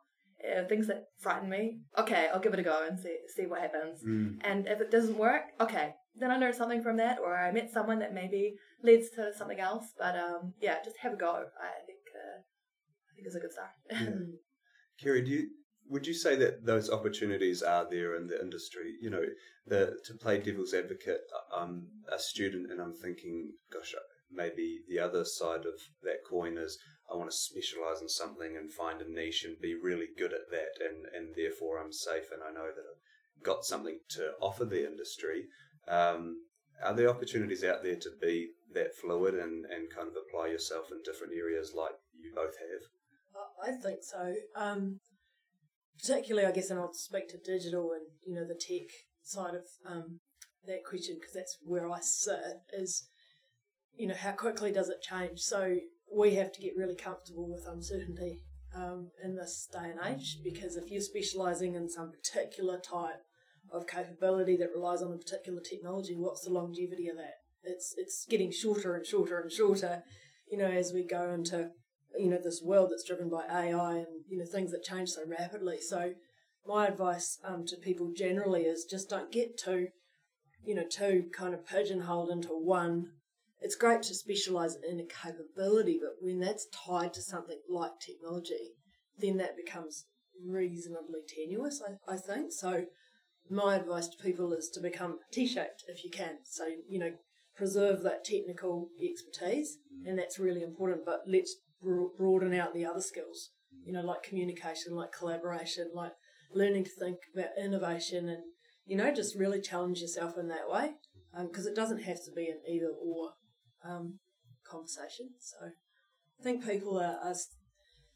Uh, 0.43 0.67
things 0.67 0.87
that 0.87 1.05
frighten 1.19 1.49
me, 1.49 1.79
okay, 1.97 2.27
I'll 2.33 2.39
give 2.39 2.53
it 2.53 2.59
a 2.59 2.63
go 2.63 2.85
and 2.85 2.99
see 2.99 3.15
see 3.33 3.45
what 3.45 3.61
happens. 3.61 4.03
Mm. 4.03 4.39
And 4.43 4.67
if 4.67 4.81
it 4.81 4.91
doesn't 4.91 5.17
work, 5.17 5.43
okay, 5.61 5.93
then 6.15 6.31
I 6.31 6.37
learned 6.37 6.55
something 6.55 6.83
from 6.83 6.97
that, 6.97 7.19
or 7.19 7.35
I 7.35 7.51
met 7.51 7.71
someone 7.71 7.99
that 7.99 8.13
maybe 8.13 8.55
leads 8.83 9.09
to 9.11 9.31
something 9.35 9.59
else. 9.59 9.93
But 9.97 10.15
um, 10.15 10.53
yeah, 10.61 10.77
just 10.83 10.97
have 10.99 11.13
a 11.13 11.17
go. 11.17 11.31
I 11.31 11.85
think 11.85 11.99
uh, 12.15 12.39
I 12.39 13.15
think 13.15 13.27
is 13.27 13.35
a 13.35 13.39
good 13.39 13.51
start. 13.51 13.71
Yeah. 13.91 14.15
Keri, 15.01 15.23
do 15.23 15.31
you 15.31 15.49
would 15.89 16.07
you 16.07 16.13
say 16.13 16.35
that 16.35 16.65
those 16.65 16.89
opportunities 16.89 17.61
are 17.61 17.87
there 17.89 18.15
in 18.15 18.27
the 18.27 18.39
industry? 18.39 18.93
You 19.01 19.09
know, 19.09 19.25
the 19.65 19.97
to 20.05 20.13
play 20.13 20.39
devil's 20.39 20.73
advocate, 20.73 21.21
I'm 21.55 21.87
a 22.11 22.19
student 22.19 22.71
and 22.71 22.81
I'm 22.81 22.95
thinking, 22.95 23.53
gosh, 23.71 23.93
maybe 24.31 24.79
the 24.87 24.99
other 24.99 25.25
side 25.25 25.65
of 25.65 25.79
that 26.03 26.23
coin 26.29 26.57
is 26.57 26.77
I 27.11 27.15
want 27.15 27.29
to 27.29 27.35
specialize 27.35 28.01
in 28.01 28.09
something 28.09 28.55
and 28.55 28.71
find 28.71 29.01
a 29.01 29.11
niche 29.11 29.43
and 29.43 29.59
be 29.59 29.75
really 29.75 30.07
good 30.17 30.33
at 30.33 30.49
that, 30.51 30.79
and 30.79 31.05
and 31.13 31.35
therefore 31.35 31.79
I'm 31.79 31.91
safe 31.91 32.31
and 32.31 32.41
I 32.41 32.51
know 32.51 32.67
that 32.67 32.85
I've 32.89 33.43
got 33.43 33.65
something 33.65 33.99
to 34.11 34.31
offer 34.41 34.65
the 34.65 34.85
industry. 34.85 35.45
Um, 35.87 36.37
are 36.83 36.93
there 36.93 37.09
opportunities 37.09 37.63
out 37.63 37.83
there 37.83 37.95
to 37.95 38.09
be 38.21 38.49
that 38.73 38.95
fluid 38.95 39.35
and, 39.35 39.65
and 39.65 39.89
kind 39.89 40.07
of 40.07 40.15
apply 40.15 40.47
yourself 40.47 40.87
in 40.91 41.01
different 41.03 41.33
areas 41.37 41.73
like 41.75 41.93
you 42.19 42.31
both 42.35 42.57
have? 42.57 42.81
I 43.63 43.71
think 43.71 43.99
so. 44.03 44.33
Um, 44.55 44.99
particularly, 45.99 46.47
I 46.47 46.51
guess, 46.51 46.69
and 46.69 46.79
I'll 46.79 46.93
speak 46.93 47.29
to 47.29 47.37
digital 47.37 47.91
and 47.93 48.05
you 48.25 48.35
know 48.35 48.45
the 48.45 48.59
tech 48.59 48.89
side 49.23 49.55
of 49.55 49.65
um, 49.85 50.19
that 50.67 50.83
question 50.83 51.15
because 51.19 51.33
that's 51.33 51.57
where 51.63 51.89
I 51.89 51.99
sit. 52.01 52.61
Is 52.73 53.07
you 53.95 54.07
know 54.07 54.15
how 54.15 54.31
quickly 54.31 54.71
does 54.71 54.89
it 54.89 55.01
change? 55.01 55.39
So 55.39 55.77
we 56.15 56.35
have 56.35 56.51
to 56.53 56.61
get 56.61 56.77
really 56.77 56.95
comfortable 56.95 57.49
with 57.49 57.65
uncertainty 57.67 58.41
um, 58.75 59.11
in 59.23 59.35
this 59.35 59.67
day 59.71 59.91
and 59.91 59.99
age 60.13 60.39
because 60.43 60.75
if 60.75 60.91
you're 60.91 61.01
specialising 61.01 61.75
in 61.75 61.89
some 61.89 62.11
particular 62.11 62.79
type 62.79 63.21
of 63.73 63.87
capability 63.87 64.55
that 64.57 64.71
relies 64.73 65.01
on 65.01 65.11
a 65.11 65.17
particular 65.17 65.59
technology, 65.59 66.15
what's 66.15 66.41
the 66.41 66.53
longevity 66.53 67.07
of 67.09 67.17
that? 67.17 67.39
It's 67.63 67.95
it's 67.97 68.25
getting 68.29 68.51
shorter 68.51 68.95
and 68.95 69.05
shorter 69.05 69.39
and 69.39 69.51
shorter, 69.51 70.03
you 70.49 70.57
know, 70.57 70.69
as 70.69 70.93
we 70.93 71.03
go 71.03 71.31
into 71.31 71.71
you 72.17 72.29
know 72.29 72.39
this 72.41 72.61
world 72.61 72.91
that's 72.91 73.05
driven 73.05 73.29
by 73.29 73.43
AI 73.49 73.97
and 73.97 74.07
you 74.29 74.37
know 74.37 74.45
things 74.45 74.71
that 74.71 74.83
change 74.83 75.09
so 75.09 75.23
rapidly. 75.25 75.79
So 75.81 76.13
my 76.67 76.87
advice 76.87 77.39
um, 77.43 77.65
to 77.67 77.77
people 77.77 78.13
generally 78.15 78.63
is 78.63 78.85
just 78.85 79.09
don't 79.09 79.31
get 79.31 79.57
too 79.57 79.87
you 80.63 80.75
know 80.75 80.85
too 80.87 81.25
kind 81.33 81.53
of 81.53 81.65
pigeonholed 81.65 82.29
into 82.29 82.49
one. 82.49 83.07
It's 83.61 83.75
great 83.75 84.03
to 84.03 84.13
specialize 84.13 84.75
in 84.87 84.99
a 84.99 85.05
capability, 85.05 85.99
but 86.01 86.17
when 86.19 86.39
that's 86.39 86.67
tied 86.67 87.13
to 87.13 87.21
something 87.21 87.59
like 87.69 87.97
technology, 87.99 88.73
then 89.17 89.37
that 89.37 89.55
becomes 89.55 90.05
reasonably 90.45 91.21
tenuous. 91.27 91.81
I, 91.81 92.13
I 92.13 92.17
think 92.17 92.51
so. 92.51 92.85
My 93.49 93.75
advice 93.75 94.07
to 94.07 94.23
people 94.23 94.53
is 94.53 94.69
to 94.73 94.79
become 94.79 95.19
T-shaped 95.31 95.83
if 95.87 96.03
you 96.03 96.09
can. 96.09 96.37
So 96.43 96.67
you 96.87 96.99
know 96.99 97.11
preserve 97.55 98.01
that 98.03 98.25
technical 98.25 98.89
expertise, 99.01 99.77
and 100.05 100.17
that's 100.17 100.39
really 100.39 100.63
important. 100.63 101.05
But 101.05 101.21
let's 101.27 101.55
broaden 102.17 102.53
out 102.53 102.73
the 102.73 102.85
other 102.85 103.01
skills, 103.01 103.49
you 103.83 103.93
know, 103.93 104.01
like 104.01 104.23
communication, 104.23 104.95
like 104.95 105.11
collaboration, 105.11 105.91
like 105.93 106.13
learning 106.53 106.85
to 106.85 106.91
think 106.91 107.17
about 107.33 107.49
innovation 107.61 108.29
and, 108.29 108.43
you 108.85 108.95
know, 108.95 109.13
just 109.13 109.35
really 109.35 109.61
challenge 109.61 109.99
yourself 109.99 110.37
in 110.37 110.47
that 110.47 110.69
way 110.69 110.91
because 111.41 111.65
um, 111.65 111.71
it 111.71 111.75
doesn't 111.75 112.03
have 112.03 112.23
to 112.25 112.31
be 112.35 112.47
an 112.47 112.59
either 112.67 112.91
or 113.01 113.31
um, 113.85 114.19
conversation. 114.69 115.29
So 115.39 115.57
I 116.39 116.43
think 116.43 116.65
people 116.65 116.97
are, 116.97 117.17
are 117.23 117.35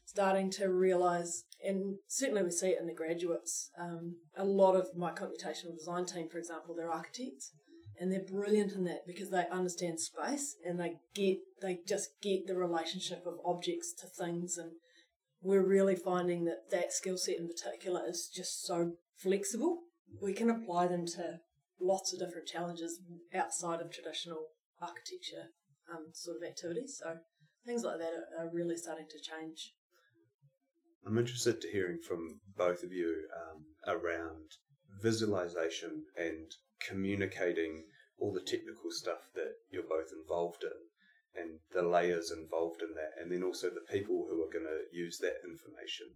starting 0.08 0.50
to 0.50 0.72
realise, 0.72 1.44
and 1.62 1.96
certainly 2.06 2.42
we 2.42 2.50
see 2.50 2.68
it 2.68 2.80
in 2.80 2.86
the 2.86 2.94
graduates, 2.94 3.70
um, 3.78 4.16
a 4.38 4.44
lot 4.44 4.74
of 4.74 4.96
my 4.96 5.10
computational 5.10 5.76
design 5.76 6.06
team, 6.06 6.30
for 6.30 6.38
example, 6.38 6.74
they're 6.74 6.90
architects 6.90 7.52
and 8.00 8.10
they're 8.10 8.24
brilliant 8.24 8.72
in 8.72 8.84
that 8.84 9.06
because 9.06 9.28
they 9.28 9.44
understand 9.52 10.00
space 10.00 10.56
and 10.64 10.80
they 10.80 10.94
get 11.14 11.38
they 11.60 11.80
just 11.86 12.10
get 12.22 12.46
the 12.46 12.54
relationship 12.54 13.24
of 13.26 13.34
objects 13.44 13.92
to 13.92 14.06
things 14.06 14.56
and 14.56 14.70
we're 15.42 15.66
really 15.66 15.96
finding 15.96 16.44
that 16.44 16.70
that 16.70 16.92
skill 16.92 17.18
set 17.18 17.36
in 17.36 17.46
particular 17.46 18.02
is 18.08 18.30
just 18.32 18.64
so 18.64 18.92
flexible. 19.16 19.80
We 20.22 20.32
can 20.32 20.48
apply 20.48 20.86
them 20.86 21.06
to 21.06 21.40
lots 21.80 22.12
of 22.12 22.20
different 22.20 22.48
challenges 22.48 23.00
outside 23.34 23.80
of 23.80 23.92
traditional 23.92 24.46
architecture 24.80 25.50
um, 25.92 26.06
sort 26.12 26.38
of 26.38 26.42
activities. 26.42 26.98
So 26.98 27.18
things 27.66 27.84
like 27.84 27.98
that 27.98 28.12
are, 28.14 28.46
are, 28.46 28.50
really 28.50 28.76
starting 28.76 29.06
to 29.10 29.18
change 29.18 29.74
i'm 31.06 31.18
interested 31.18 31.60
to 31.60 31.70
hearing 31.70 31.98
from 32.06 32.40
both 32.56 32.82
of 32.82 32.92
you 32.92 33.26
um, 33.36 33.64
around 33.86 34.56
visualization 35.02 36.04
and 36.16 36.52
communicating 36.80 37.84
all 38.18 38.32
the 38.32 38.40
technical 38.40 38.90
stuff 38.90 39.30
that 39.34 39.52
you're 39.70 39.82
both 39.82 40.10
involved 40.12 40.62
in 40.62 40.88
and 41.38 41.58
the 41.72 41.82
layers 41.82 42.30
involved 42.30 42.82
in 42.82 42.94
that, 42.94 43.12
and 43.20 43.30
then 43.30 43.42
also 43.42 43.70
the 43.70 43.92
people 43.92 44.26
who 44.28 44.42
are 44.42 44.52
going 44.52 44.66
to 44.66 44.96
use 44.96 45.18
that 45.18 45.36
information. 45.44 46.06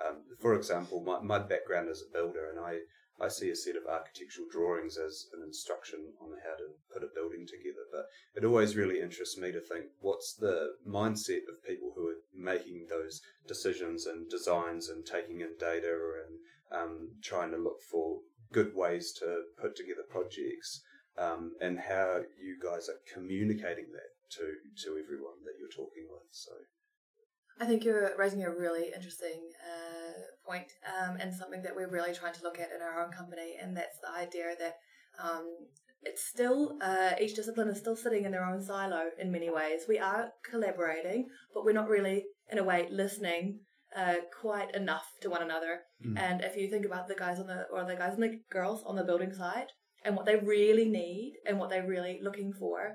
Um, 0.00 0.24
for 0.40 0.54
example, 0.54 1.02
my, 1.04 1.20
my 1.20 1.38
background 1.38 1.88
is 1.88 2.02
a 2.02 2.12
builder, 2.12 2.50
and 2.50 2.58
I, 2.58 2.78
I 3.22 3.28
see 3.28 3.50
a 3.50 3.56
set 3.56 3.76
of 3.76 3.86
architectural 3.88 4.48
drawings 4.50 4.98
as 4.98 5.28
an 5.32 5.42
instruction 5.46 6.00
on 6.20 6.30
how 6.42 6.56
to 6.56 6.74
put 6.92 7.04
a 7.04 7.14
building 7.14 7.46
together. 7.46 7.86
But 7.92 8.06
it 8.34 8.44
always 8.44 8.74
really 8.74 9.00
interests 9.00 9.38
me 9.38 9.52
to 9.52 9.60
think 9.60 9.86
what's 10.00 10.34
the 10.34 10.74
mindset 10.86 11.46
of 11.48 11.62
people 11.64 11.92
who 11.94 12.08
are 12.08 12.22
making 12.34 12.86
those 12.90 13.22
decisions 13.46 14.06
and 14.06 14.28
designs 14.28 14.88
and 14.88 15.06
taking 15.06 15.40
in 15.40 15.54
data 15.58 15.94
and 16.26 16.80
um, 16.80 17.10
trying 17.22 17.52
to 17.52 17.58
look 17.58 17.80
for 17.90 18.18
good 18.52 18.74
ways 18.74 19.12
to 19.12 19.42
put 19.60 19.76
together 19.76 20.02
projects 20.10 20.82
um, 21.16 21.52
and 21.60 21.78
how 21.78 22.22
you 22.40 22.58
guys 22.62 22.88
are 22.88 23.00
communicating 23.12 23.86
that 23.92 24.10
to 24.30 24.54
to 24.82 24.98
everyone 24.98 25.44
that 25.44 25.54
you're 25.60 25.68
talking 25.68 26.08
with. 26.10 26.26
So, 26.30 26.52
I 27.60 27.66
think 27.66 27.84
you're 27.84 28.16
raising 28.18 28.44
a 28.44 28.50
really 28.50 28.90
interesting 28.94 29.40
uh, 29.62 29.91
point, 30.46 30.70
um, 30.86 31.16
and 31.20 31.34
something 31.34 31.62
that 31.62 31.74
we're 31.74 31.90
really 31.90 32.14
trying 32.14 32.34
to 32.34 32.42
look 32.42 32.58
at 32.58 32.70
in 32.74 32.82
our 32.82 33.04
own 33.04 33.12
company, 33.12 33.56
and 33.60 33.76
that's 33.76 33.98
the 34.02 34.10
idea 34.10 34.54
that. 34.58 34.74
Um, 35.22 35.46
it's 36.04 36.26
still 36.26 36.78
uh, 36.82 37.12
each 37.20 37.36
discipline 37.36 37.68
is 37.68 37.78
still 37.78 37.94
sitting 37.94 38.24
in 38.24 38.32
their 38.32 38.44
own 38.44 38.60
silo 38.60 39.10
in 39.20 39.30
many 39.30 39.50
ways. 39.50 39.82
We 39.88 40.00
are 40.00 40.30
collaborating, 40.50 41.28
but 41.54 41.64
we're 41.64 41.74
not 41.74 41.88
really, 41.88 42.24
in 42.50 42.58
a 42.58 42.64
way, 42.64 42.88
listening 42.90 43.60
uh, 43.96 44.16
quite 44.40 44.74
enough 44.74 45.06
to 45.20 45.30
one 45.30 45.42
another. 45.42 45.80
Mm. 46.04 46.18
And 46.18 46.40
if 46.40 46.56
you 46.56 46.68
think 46.70 46.86
about 46.86 47.08
the 47.08 47.14
guys 47.14 47.38
on 47.38 47.46
the 47.46 47.66
or 47.72 47.84
the 47.84 47.96
guys 47.96 48.14
and 48.14 48.22
the 48.22 48.40
girls 48.50 48.82
on 48.86 48.96
the 48.96 49.04
building 49.04 49.32
side 49.32 49.66
and 50.04 50.16
what 50.16 50.26
they 50.26 50.36
really 50.36 50.88
need 50.88 51.34
and 51.46 51.58
what 51.58 51.70
they're 51.70 51.86
really 51.86 52.18
looking 52.22 52.52
for, 52.52 52.92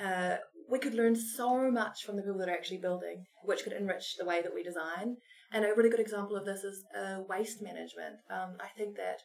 uh, 0.00 0.36
we 0.70 0.78
could 0.78 0.94
learn 0.94 1.16
so 1.16 1.70
much 1.70 2.04
from 2.04 2.16
the 2.16 2.22
people 2.22 2.38
that 2.38 2.48
are 2.48 2.56
actually 2.56 2.78
building, 2.78 3.24
which 3.44 3.64
could 3.64 3.72
enrich 3.72 4.16
the 4.16 4.24
way 4.24 4.42
that 4.42 4.54
we 4.54 4.62
design. 4.62 5.16
And 5.52 5.64
a 5.64 5.74
really 5.74 5.90
good 5.90 6.00
example 6.00 6.36
of 6.36 6.44
this 6.44 6.62
is 6.62 6.84
uh, 6.96 7.20
waste 7.28 7.62
management. 7.62 8.16
Um, 8.30 8.56
I 8.60 8.68
think 8.76 8.96
that 8.96 9.22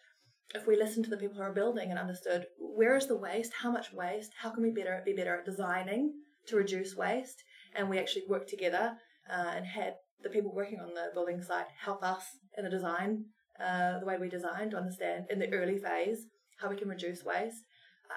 if 0.56 0.68
we 0.68 0.77
listen 0.77 1.03
to 1.03 1.10
the 1.10 1.18
people 1.18 1.38
who 1.38 1.44
are 1.44 1.53
building 1.53 1.89
and 1.89 2.00
understood 2.00 2.46
where 2.60 2.96
is 2.96 3.08
the 3.08 3.18
waste, 3.18 3.51
how 3.62 3.72
much 3.72 3.92
waste, 3.92 4.32
how 4.39 4.50
can 4.50 4.63
we 4.63 4.72
better 4.72 5.01
be 5.06 5.13
better 5.13 5.38
at 5.38 5.46
designing 5.46 6.13
to 6.48 6.56
reduce 6.56 6.96
waste, 6.96 7.44
and 7.75 7.89
we 7.89 7.98
actually 7.98 8.24
work 8.27 8.48
together 8.48 8.94
uh, 9.30 9.51
and 9.56 9.65
had 9.65 9.96
the 10.22 10.30
people 10.30 10.53
working 10.53 10.80
on 10.80 10.94
the 10.94 11.10
building 11.13 11.42
site 11.42 11.65
help 11.77 12.03
us 12.03 12.24
in 12.58 12.63
the 12.63 12.70
design, 12.70 13.25
uh, 13.60 14.00
the 14.00 14.06
way 14.06 14.18
we 14.18 14.30
design 14.30 14.70
to 14.70 14.77
understand 14.77 15.25
in 15.30 15.39
the 15.39 15.51
early 15.51 15.77
phase 15.77 16.25
how 16.60 16.70
we 16.70 16.77
can 16.77 16.88
reduce 16.88 17.24
waste. 17.24 17.63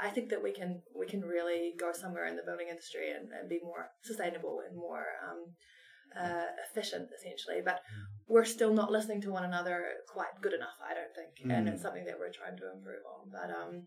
I 0.01 0.11
think 0.11 0.29
that 0.31 0.43
we 0.43 0.53
can 0.53 0.83
we 0.95 1.07
can 1.07 1.23
really 1.23 1.73
go 1.79 1.93
somewhere 1.93 2.27
in 2.27 2.37
the 2.37 2.43
building 2.43 2.69
industry 2.69 3.11
and, 3.11 3.31
and 3.33 3.49
be 3.49 3.61
more 3.63 3.89
sustainable 4.03 4.61
and 4.69 4.77
more 4.77 5.07
um, 5.25 5.55
uh, 6.19 6.47
efficient, 6.69 7.09
essentially. 7.19 7.61
But 7.65 7.81
we're 8.29 8.45
still 8.45 8.73
not 8.73 8.91
listening 8.91 9.21
to 9.23 9.31
one 9.31 9.45
another 9.45 9.85
quite 10.09 10.41
good 10.41 10.53
enough, 10.53 10.79
I 10.85 10.95
don't 10.95 11.15
think, 11.15 11.33
mm. 11.45 11.57
and 11.57 11.69
it's 11.69 11.83
something 11.83 12.05
that 12.05 12.19
we're 12.19 12.33
trying 12.33 12.57
to 12.59 12.73
improve 12.73 13.03
on. 13.07 13.31
But 13.31 13.51
um, 13.51 13.87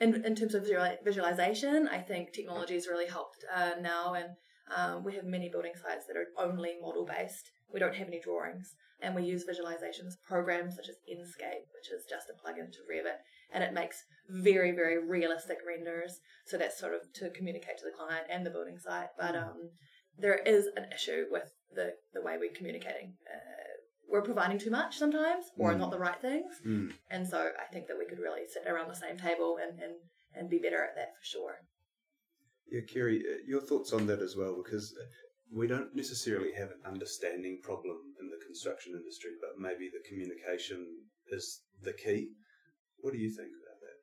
in 0.00 0.24
in 0.24 0.34
terms 0.34 0.54
of 0.54 0.66
visualization, 1.04 1.88
I 1.88 1.98
think 1.98 2.32
technology 2.32 2.74
has 2.74 2.88
really 2.88 3.08
helped 3.08 3.44
uh, 3.54 3.72
now, 3.80 4.14
and 4.14 4.30
um, 4.74 5.04
we 5.04 5.14
have 5.14 5.24
many 5.24 5.48
building 5.48 5.72
sites 5.74 6.06
that 6.06 6.16
are 6.16 6.28
only 6.38 6.72
model 6.80 7.04
based. 7.04 7.50
We 7.72 7.80
don't 7.80 7.94
have 7.94 8.08
any 8.08 8.20
drawings, 8.20 8.74
and 9.00 9.14
we 9.14 9.22
use 9.22 9.44
visualizations 9.44 10.14
programs 10.26 10.76
such 10.76 10.88
as 10.88 10.96
Enscape, 11.08 11.66
which 11.74 11.90
is 11.90 12.04
just 12.08 12.30
a 12.30 12.34
plugin 12.34 12.70
to 12.72 12.78
Revit, 12.90 13.20
and 13.52 13.62
it 13.64 13.72
makes 13.72 14.04
very 14.28 14.72
very 14.72 14.98
realistic 14.98 15.58
renders. 15.66 16.20
So 16.46 16.58
that's 16.58 16.78
sort 16.78 16.94
of 16.94 17.12
to 17.14 17.30
communicate 17.30 17.78
to 17.78 17.84
the 17.84 17.96
client 17.96 18.26
and 18.30 18.44
the 18.44 18.50
building 18.50 18.78
site. 18.78 19.10
But 19.18 19.36
um, 19.36 19.70
there 20.18 20.36
is 20.36 20.66
an 20.76 20.86
issue 20.94 21.26
with 21.30 21.52
the 21.74 21.94
the 22.14 22.22
way 22.22 22.36
we're 22.38 22.52
communicating. 22.52 23.14
Uh, 23.26 23.62
we're 24.08 24.22
providing 24.22 24.58
too 24.58 24.70
much 24.70 24.98
sometimes, 24.98 25.46
or 25.56 25.72
mm. 25.72 25.78
not 25.78 25.90
the 25.90 25.98
right 25.98 26.20
things, 26.20 26.52
mm. 26.66 26.92
and 27.10 27.26
so 27.26 27.38
I 27.38 27.72
think 27.72 27.86
that 27.88 27.98
we 27.98 28.04
could 28.04 28.18
really 28.18 28.42
sit 28.46 28.70
around 28.70 28.88
the 28.88 28.94
same 28.96 29.16
table 29.16 29.58
and 29.62 29.80
and 29.80 29.94
and 30.34 30.50
be 30.50 30.58
better 30.58 30.82
at 30.82 30.94
that 30.96 31.14
for 31.18 31.24
sure. 31.24 31.54
Yeah, 32.70 32.80
Keri, 32.88 33.20
uh, 33.20 33.38
your 33.46 33.60
thoughts 33.60 33.92
on 33.92 34.06
that 34.06 34.20
as 34.20 34.34
well, 34.36 34.62
because 34.62 34.94
we 35.52 35.66
don't 35.66 35.94
necessarily 35.94 36.52
have 36.56 36.70
an 36.70 36.80
understanding 36.86 37.60
problem 37.62 37.96
in 38.20 38.28
the 38.28 38.44
construction 38.46 38.94
industry, 38.94 39.32
but 39.40 39.60
maybe 39.60 39.90
the 39.92 40.08
communication 40.08 40.86
is 41.30 41.60
the 41.82 41.92
key. 41.92 42.30
What 43.00 43.12
do 43.12 43.18
you 43.18 43.28
think 43.28 43.48
about 43.48 43.80
that? 43.80 43.98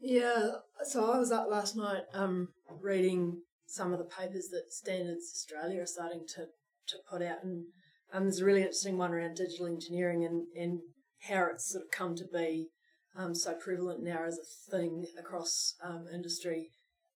Yeah, 0.00 0.50
so 0.84 1.12
I 1.12 1.18
was 1.18 1.30
up 1.30 1.46
last 1.48 1.76
night 1.76 2.02
um, 2.12 2.48
reading 2.80 3.40
some 3.72 3.90
of 3.94 3.98
the 3.98 4.04
papers 4.04 4.48
that 4.48 4.70
Standards 4.70 5.32
Australia 5.34 5.80
are 5.80 5.86
starting 5.86 6.26
to, 6.34 6.44
to 6.88 6.96
put 7.10 7.22
out, 7.22 7.42
and 7.42 7.64
um, 8.12 8.24
there's 8.24 8.40
a 8.40 8.44
really 8.44 8.60
interesting 8.60 8.98
one 8.98 9.12
around 9.12 9.36
digital 9.36 9.66
engineering 9.66 10.26
and, 10.26 10.44
and 10.54 10.80
how 11.28 11.46
it's 11.50 11.72
sort 11.72 11.84
of 11.84 11.90
come 11.90 12.14
to 12.14 12.26
be 12.30 12.68
um, 13.16 13.34
so 13.34 13.54
prevalent 13.54 14.02
now 14.02 14.24
as 14.26 14.38
a 14.38 14.70
thing 14.70 15.06
across 15.18 15.74
um, 15.82 16.04
industry. 16.12 16.68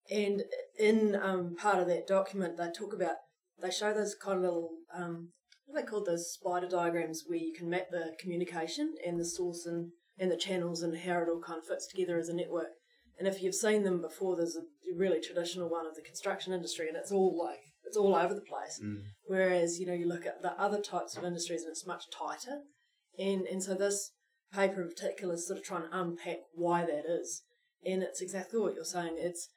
And 0.08 0.44
in 0.78 1.16
um, 1.20 1.56
part 1.56 1.80
of 1.80 1.88
that 1.88 2.06
document, 2.06 2.56
they 2.56 2.70
talk 2.70 2.94
about, 2.94 3.16
they 3.60 3.72
show 3.72 3.92
those 3.92 4.14
kind 4.14 4.36
of 4.36 4.42
little, 4.42 4.70
um, 4.94 5.30
what 5.66 5.76
are 5.76 5.82
they 5.82 5.90
called, 5.90 6.06
those 6.06 6.30
spider 6.30 6.68
diagrams 6.68 7.24
where 7.26 7.38
you 7.38 7.52
can 7.52 7.68
map 7.68 7.86
the 7.90 8.12
communication 8.20 8.94
and 9.04 9.18
the 9.18 9.24
source 9.24 9.66
and, 9.66 9.90
and 10.20 10.30
the 10.30 10.36
channels 10.36 10.82
and 10.82 10.98
how 10.98 11.18
it 11.18 11.28
all 11.28 11.40
kind 11.44 11.58
of 11.58 11.66
fits 11.66 11.88
together 11.88 12.16
as 12.16 12.28
a 12.28 12.34
network. 12.34 12.68
And 13.18 13.28
if 13.28 13.42
you've 13.42 13.54
seen 13.54 13.84
them 13.84 14.00
before, 14.00 14.36
there's 14.36 14.56
a 14.56 14.62
really 14.96 15.20
traditional 15.20 15.68
one 15.68 15.86
of 15.86 15.94
the 15.94 16.02
construction 16.02 16.52
industry, 16.52 16.88
and 16.88 16.96
it's 16.96 17.12
all 17.12 17.36
like 17.38 17.60
it's 17.84 17.96
all 17.96 18.14
over 18.14 18.34
the 18.34 18.40
place. 18.40 18.80
Mm. 18.82 19.02
Whereas 19.26 19.78
you 19.78 19.86
know 19.86 19.92
you 19.92 20.08
look 20.08 20.26
at 20.26 20.42
the 20.42 20.52
other 20.60 20.80
types 20.80 21.16
of 21.16 21.24
industries, 21.24 21.62
and 21.62 21.70
it's 21.70 21.86
much 21.86 22.04
tighter. 22.10 22.62
And 23.18 23.46
and 23.46 23.62
so 23.62 23.74
this 23.74 24.10
paper 24.52 24.82
in 24.82 24.88
particular 24.88 25.34
is 25.34 25.46
sort 25.46 25.58
of 25.58 25.64
trying 25.64 25.82
to 25.82 25.98
unpack 25.98 26.38
why 26.54 26.84
that 26.84 27.04
is. 27.08 27.42
And 27.86 28.02
it's 28.02 28.20
exactly 28.22 28.60
what 28.60 28.74
you're 28.74 28.84
saying. 28.84 29.16
It's 29.18 29.48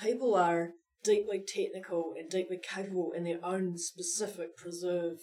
people 0.00 0.34
are 0.34 0.70
deeply 1.02 1.42
technical 1.46 2.14
and 2.18 2.30
deeply 2.30 2.58
capable 2.58 3.12
in 3.12 3.24
their 3.24 3.44
own 3.44 3.78
specific 3.78 4.56
preserve, 4.56 5.18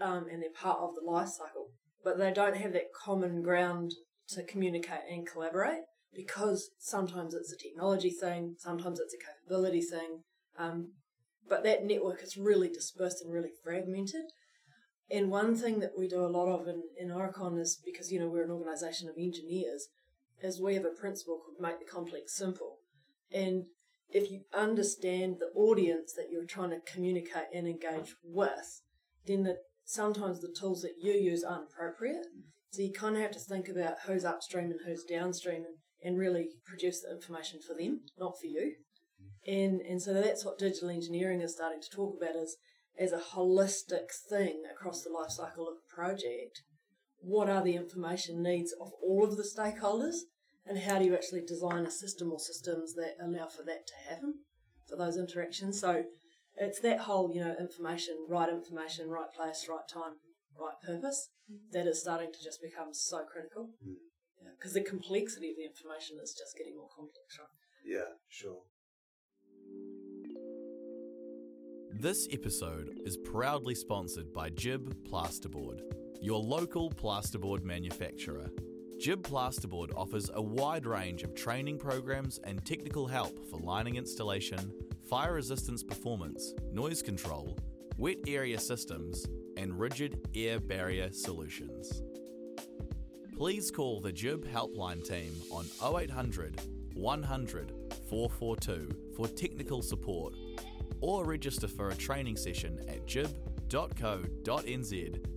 um, 0.00 0.26
and 0.30 0.42
they're 0.42 0.50
part 0.54 0.80
of 0.80 0.94
the 0.94 1.08
life 1.08 1.28
cycle, 1.28 1.68
but 2.02 2.18
they 2.18 2.32
don't 2.32 2.56
have 2.56 2.72
that 2.72 2.92
common 2.92 3.42
ground 3.42 3.92
to 4.28 4.42
communicate 4.42 5.00
and 5.10 5.26
collaborate 5.26 5.82
because 6.14 6.70
sometimes 6.78 7.34
it's 7.34 7.52
a 7.52 7.56
technology 7.56 8.10
thing, 8.10 8.56
sometimes 8.58 9.00
it's 9.00 9.14
a 9.14 9.18
capability 9.18 9.82
thing, 9.82 10.22
um, 10.58 10.92
but 11.48 11.64
that 11.64 11.84
network 11.84 12.22
is 12.22 12.36
really 12.36 12.68
dispersed 12.68 13.22
and 13.22 13.32
really 13.32 13.50
fragmented. 13.62 14.24
And 15.10 15.30
one 15.30 15.56
thing 15.56 15.80
that 15.80 15.92
we 15.98 16.06
do 16.08 16.24
a 16.24 16.28
lot 16.28 16.48
of 16.48 16.68
in, 16.68 16.82
in 16.96 17.08
Aurecon 17.08 17.58
is 17.60 17.80
because, 17.84 18.12
you 18.12 18.20
know, 18.20 18.28
we're 18.28 18.44
an 18.44 18.50
organisation 18.50 19.08
of 19.08 19.16
engineers, 19.18 19.88
is 20.42 20.60
we 20.60 20.74
have 20.74 20.84
a 20.84 21.00
principle 21.00 21.40
called 21.44 21.60
make 21.60 21.80
the 21.80 21.90
complex 21.90 22.36
simple. 22.36 22.78
And 23.32 23.66
if 24.08 24.30
you 24.30 24.42
understand 24.54 25.36
the 25.38 25.50
audience 25.58 26.12
that 26.14 26.28
you're 26.30 26.46
trying 26.46 26.70
to 26.70 26.92
communicate 26.92 27.46
and 27.54 27.66
engage 27.66 28.14
with, 28.24 28.82
then 29.26 29.42
the, 29.42 29.56
sometimes 29.84 30.40
the 30.40 30.54
tools 30.58 30.82
that 30.82 30.94
you 31.00 31.12
use 31.12 31.44
aren't 31.44 31.68
appropriate. 31.70 32.26
So 32.70 32.82
you 32.82 32.92
kind 32.92 33.16
of 33.16 33.22
have 33.22 33.32
to 33.32 33.40
think 33.40 33.68
about 33.68 33.96
who's 34.06 34.24
upstream 34.24 34.70
and 34.70 34.80
who's 34.86 35.04
downstream 35.04 35.64
and, 35.64 35.76
and 36.02 36.18
really 36.18 36.48
produce 36.64 37.02
the 37.02 37.10
information 37.10 37.60
for 37.60 37.74
them, 37.74 38.00
not 38.18 38.38
for 38.40 38.46
you. 38.46 38.74
And 39.46 39.80
and 39.80 40.00
so 40.00 40.12
that's 40.14 40.44
what 40.44 40.58
digital 40.58 40.90
engineering 40.90 41.40
is 41.40 41.54
starting 41.54 41.80
to 41.80 41.90
talk 41.90 42.16
about 42.16 42.36
is 42.36 42.56
as 42.98 43.12
a 43.12 43.18
holistic 43.18 44.10
thing 44.28 44.62
across 44.70 45.02
the 45.02 45.10
life 45.10 45.30
cycle 45.30 45.68
of 45.68 45.74
a 45.76 45.94
project. 45.94 46.62
What 47.22 47.48
are 47.48 47.62
the 47.62 47.76
information 47.76 48.42
needs 48.42 48.74
of 48.80 48.92
all 49.02 49.24
of 49.24 49.36
the 49.36 49.42
stakeholders 49.42 50.16
and 50.66 50.78
how 50.78 50.98
do 50.98 51.04
you 51.04 51.14
actually 51.14 51.42
design 51.42 51.86
a 51.86 51.90
system 51.90 52.32
or 52.32 52.38
systems 52.38 52.94
that 52.94 53.16
allow 53.22 53.46
for 53.46 53.62
that 53.64 53.86
to 53.86 54.10
happen 54.10 54.34
for 54.88 54.96
those 54.96 55.16
interactions? 55.16 55.80
So 55.80 56.04
it's 56.56 56.80
that 56.80 57.00
whole, 57.00 57.30
you 57.32 57.40
know, 57.40 57.54
information, 57.58 58.26
right 58.28 58.48
information, 58.48 59.08
right 59.08 59.32
place, 59.34 59.66
right 59.68 59.88
time, 59.92 60.16
right 60.58 60.74
purpose 60.86 61.30
that 61.72 61.86
is 61.86 62.00
starting 62.00 62.32
to 62.32 62.44
just 62.44 62.60
become 62.62 62.92
so 62.92 63.24
critical. 63.24 63.70
Hmm. 63.82 63.94
Because 64.58 64.74
the 64.74 64.82
complexity 64.82 65.50
of 65.50 65.56
the 65.56 65.64
information 65.64 66.18
is 66.22 66.34
just 66.38 66.56
getting 66.56 66.76
more 66.76 66.88
complex, 66.94 67.38
right? 67.38 67.48
Yeah, 67.84 68.14
sure. 68.28 68.62
This 71.92 72.28
episode 72.30 73.00
is 73.04 73.16
proudly 73.16 73.74
sponsored 73.74 74.32
by 74.32 74.50
GIB 74.50 74.94
Plasterboard, 75.10 75.80
your 76.20 76.40
local 76.40 76.90
plasterboard 76.90 77.62
manufacturer. 77.62 78.48
GIB 78.98 79.22
Plasterboard 79.22 79.90
offers 79.96 80.30
a 80.34 80.42
wide 80.42 80.86
range 80.86 81.22
of 81.22 81.34
training 81.34 81.78
programs 81.78 82.38
and 82.44 82.64
technical 82.64 83.06
help 83.06 83.38
for 83.50 83.58
lining 83.58 83.96
installation, 83.96 84.72
fire 85.08 85.34
resistance 85.34 85.82
performance, 85.82 86.54
noise 86.72 87.02
control, 87.02 87.58
wet 87.96 88.18
area 88.26 88.58
systems, 88.58 89.26
and 89.56 89.78
rigid 89.78 90.26
air 90.34 90.60
barrier 90.60 91.10
solutions. 91.12 92.02
Please 93.40 93.70
call 93.70 94.00
the 94.02 94.12
GIB 94.12 94.44
helpline 94.52 95.02
team 95.02 95.32
on 95.50 95.64
0800 95.82 96.60
100 96.92 97.72
442 98.10 99.14
for 99.16 99.28
technical 99.28 99.80
support 99.80 100.34
or 101.00 101.24
register 101.24 101.66
for 101.66 101.88
a 101.88 101.94
training 101.94 102.36
session 102.36 102.78
at 102.86 103.06
gib.co.nz 103.06 103.40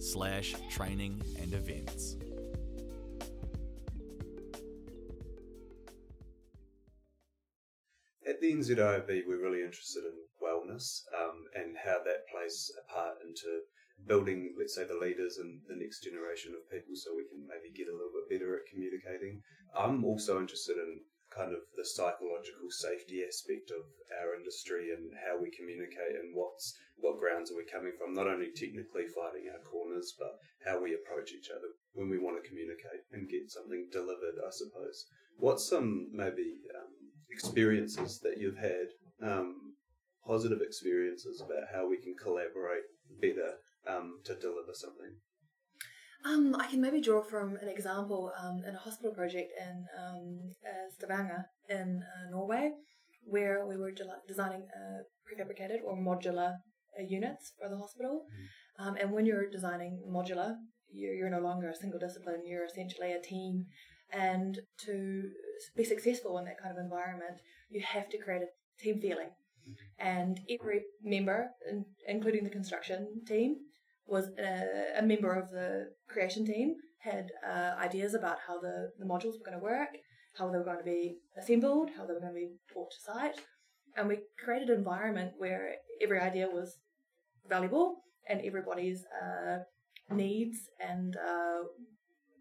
slash 0.04 0.54
training 0.70 1.22
and 1.42 1.54
events. 1.54 2.18
At 8.28 8.42
the 8.42 8.52
NZIOB, 8.52 9.22
we're 9.26 9.42
really 9.42 9.63
interested 9.63 10.04
in 10.04 10.12
wellness 10.46 11.04
um, 11.18 11.46
and 11.56 11.78
how 11.82 12.00
that 12.04 12.28
plays 12.30 12.70
a 12.78 12.94
part 12.94 13.16
into 13.26 13.62
building, 14.08 14.53
let's 14.58 14.75
say, 14.75 14.84
the 14.84 14.99
leaders 14.99 15.38
and 15.38 15.62
the 15.67 15.79
next 15.79 16.03
generation 16.03 16.53
of 16.53 16.69
people 16.69 16.95
so 16.95 17.15
we 17.15 17.27
can 17.29 17.45
maybe 17.47 17.71
get 17.71 17.88
a 17.88 17.95
little 17.95 18.12
bit 18.12 18.39
better 18.39 18.56
at 18.56 18.69
communicating. 18.69 19.41
I'm 19.75 20.03
also 20.03 20.39
interested 20.39 20.77
in 20.77 21.01
kind 21.34 21.51
of 21.51 21.65
the 21.75 21.86
psychological 21.86 22.69
safety 22.69 23.25
aspect 23.25 23.73
of 23.73 23.82
our 24.21 24.38
industry 24.38 24.93
and 24.93 25.10
how 25.25 25.34
we 25.41 25.49
communicate 25.49 26.13
and 26.21 26.29
what's 26.38 26.77
what 27.01 27.17
grounds 27.17 27.49
are 27.49 27.58
we 27.58 27.65
coming 27.65 27.91
from 27.97 28.13
not 28.13 28.29
only 28.29 28.53
technically 28.53 29.10
fighting 29.10 29.49
our 29.49 29.62
corners 29.65 30.13
but 30.17 30.38
how 30.62 30.77
we 30.77 30.93
approach 30.93 31.34
each 31.34 31.49
other 31.49 31.73
when 31.97 32.06
we 32.06 32.21
want 32.21 32.38
to 32.38 32.47
communicate 32.47 33.01
and 33.12 33.29
get 33.34 33.49
something 33.49 33.89
delivered 33.91 34.38
i 34.45 34.51
suppose 34.53 35.10
what's 35.38 35.65
some 35.65 36.08
maybe 36.13 36.62
um, 36.77 36.93
experiences 37.34 38.21
that 38.21 38.38
you've 38.38 38.62
had 38.62 38.93
um, 39.25 39.73
positive 40.25 40.62
experiences 40.62 41.41
about 41.41 41.65
how 41.73 41.89
we 41.89 41.97
can 41.97 42.13
collaborate 42.13 42.86
better 43.19 43.58
um, 43.88 44.19
to 44.24 44.36
deliver 44.36 44.74
something 44.74 45.13
Um, 46.26 46.56
I 46.58 46.67
can 46.67 46.80
maybe 46.80 47.02
draw 47.02 47.22
from 47.22 47.58
an 47.58 47.67
example 47.67 48.32
um, 48.41 48.63
in 48.67 48.76
a 48.76 48.80
hospital 48.80 49.13
project 49.13 49.52
in 49.60 49.86
um, 50.02 50.39
uh, 50.65 50.88
Stavanger 50.96 51.46
in 51.69 52.02
uh, 52.02 52.30
Norway, 52.32 52.72
where 53.26 53.65
we 53.67 53.76
were 53.76 53.91
de- 53.91 54.22
designing 54.28 54.62
uh, 54.62 55.00
prefabricated 55.28 55.80
or 55.86 55.98
modular 55.98 56.52
uh, 56.98 57.04
units 57.17 57.52
for 57.60 57.69
the 57.69 57.78
hospital. 57.78 58.26
Um, 58.80 58.96
and 58.96 59.12
when 59.12 59.26
you're 59.26 59.50
designing 59.50 60.02
modular, 60.10 60.56
you're, 60.89 61.13
you're 61.13 61.30
no 61.30 61.39
longer 61.39 61.69
a 61.69 61.76
single 61.76 62.00
discipline, 62.00 62.41
you're 62.46 62.65
essentially 62.65 63.12
a 63.12 63.22
team. 63.22 63.65
And 64.12 64.60
to 64.86 65.24
be 65.76 65.84
successful 65.84 66.38
in 66.38 66.46
that 66.46 66.62
kind 66.62 66.78
of 66.78 66.84
environment, 66.84 67.41
you 67.69 67.82
have 67.82 68.08
to 68.10 68.17
create 68.17 68.43
a 68.43 68.82
team 68.82 69.02
feeling. 69.02 69.32
And 69.98 70.39
every 70.50 70.84
member, 71.02 71.50
in, 71.69 71.86
including 72.08 72.43
the 72.43 72.50
construction 72.50 73.22
team, 73.28 73.56
was 74.06 74.30
a, 74.38 75.00
a 75.00 75.02
member 75.02 75.34
of 75.34 75.50
the 75.50 75.92
creation 76.08 76.46
team, 76.46 76.76
had 77.00 77.32
uh, 77.48 77.76
ideas 77.80 78.13
about 78.13 78.38
how 78.48 78.60
the, 78.60 78.92
the 79.00 79.06
modules 79.06 79.34
were 79.38 79.46
going 79.46 79.58
to 79.58 79.63
work, 79.63 79.89
how 80.38 80.50
they 80.50 80.58
were 80.58 80.63
going 80.63 80.78
to 80.78 80.84
be 80.84 81.18
assembled, 81.38 81.89
how 81.96 82.06
they 82.06 82.13
were 82.13 82.20
going 82.20 82.34
to 82.34 82.39
be 82.39 82.52
brought 82.74 82.92
to 82.92 83.12
site. 83.12 83.42
And 83.96 84.08
we 84.08 84.20
created 84.44 84.70
an 84.70 84.78
environment 84.78 85.34
where 85.38 85.76
every 86.02 86.20
idea 86.20 86.48
was 86.48 86.78
valuable 87.48 87.98
and 88.28 88.42
everybody's 88.42 89.04
uh, 89.22 89.60
needs 90.13 90.58
and 90.80 91.16
uh, 91.16 91.63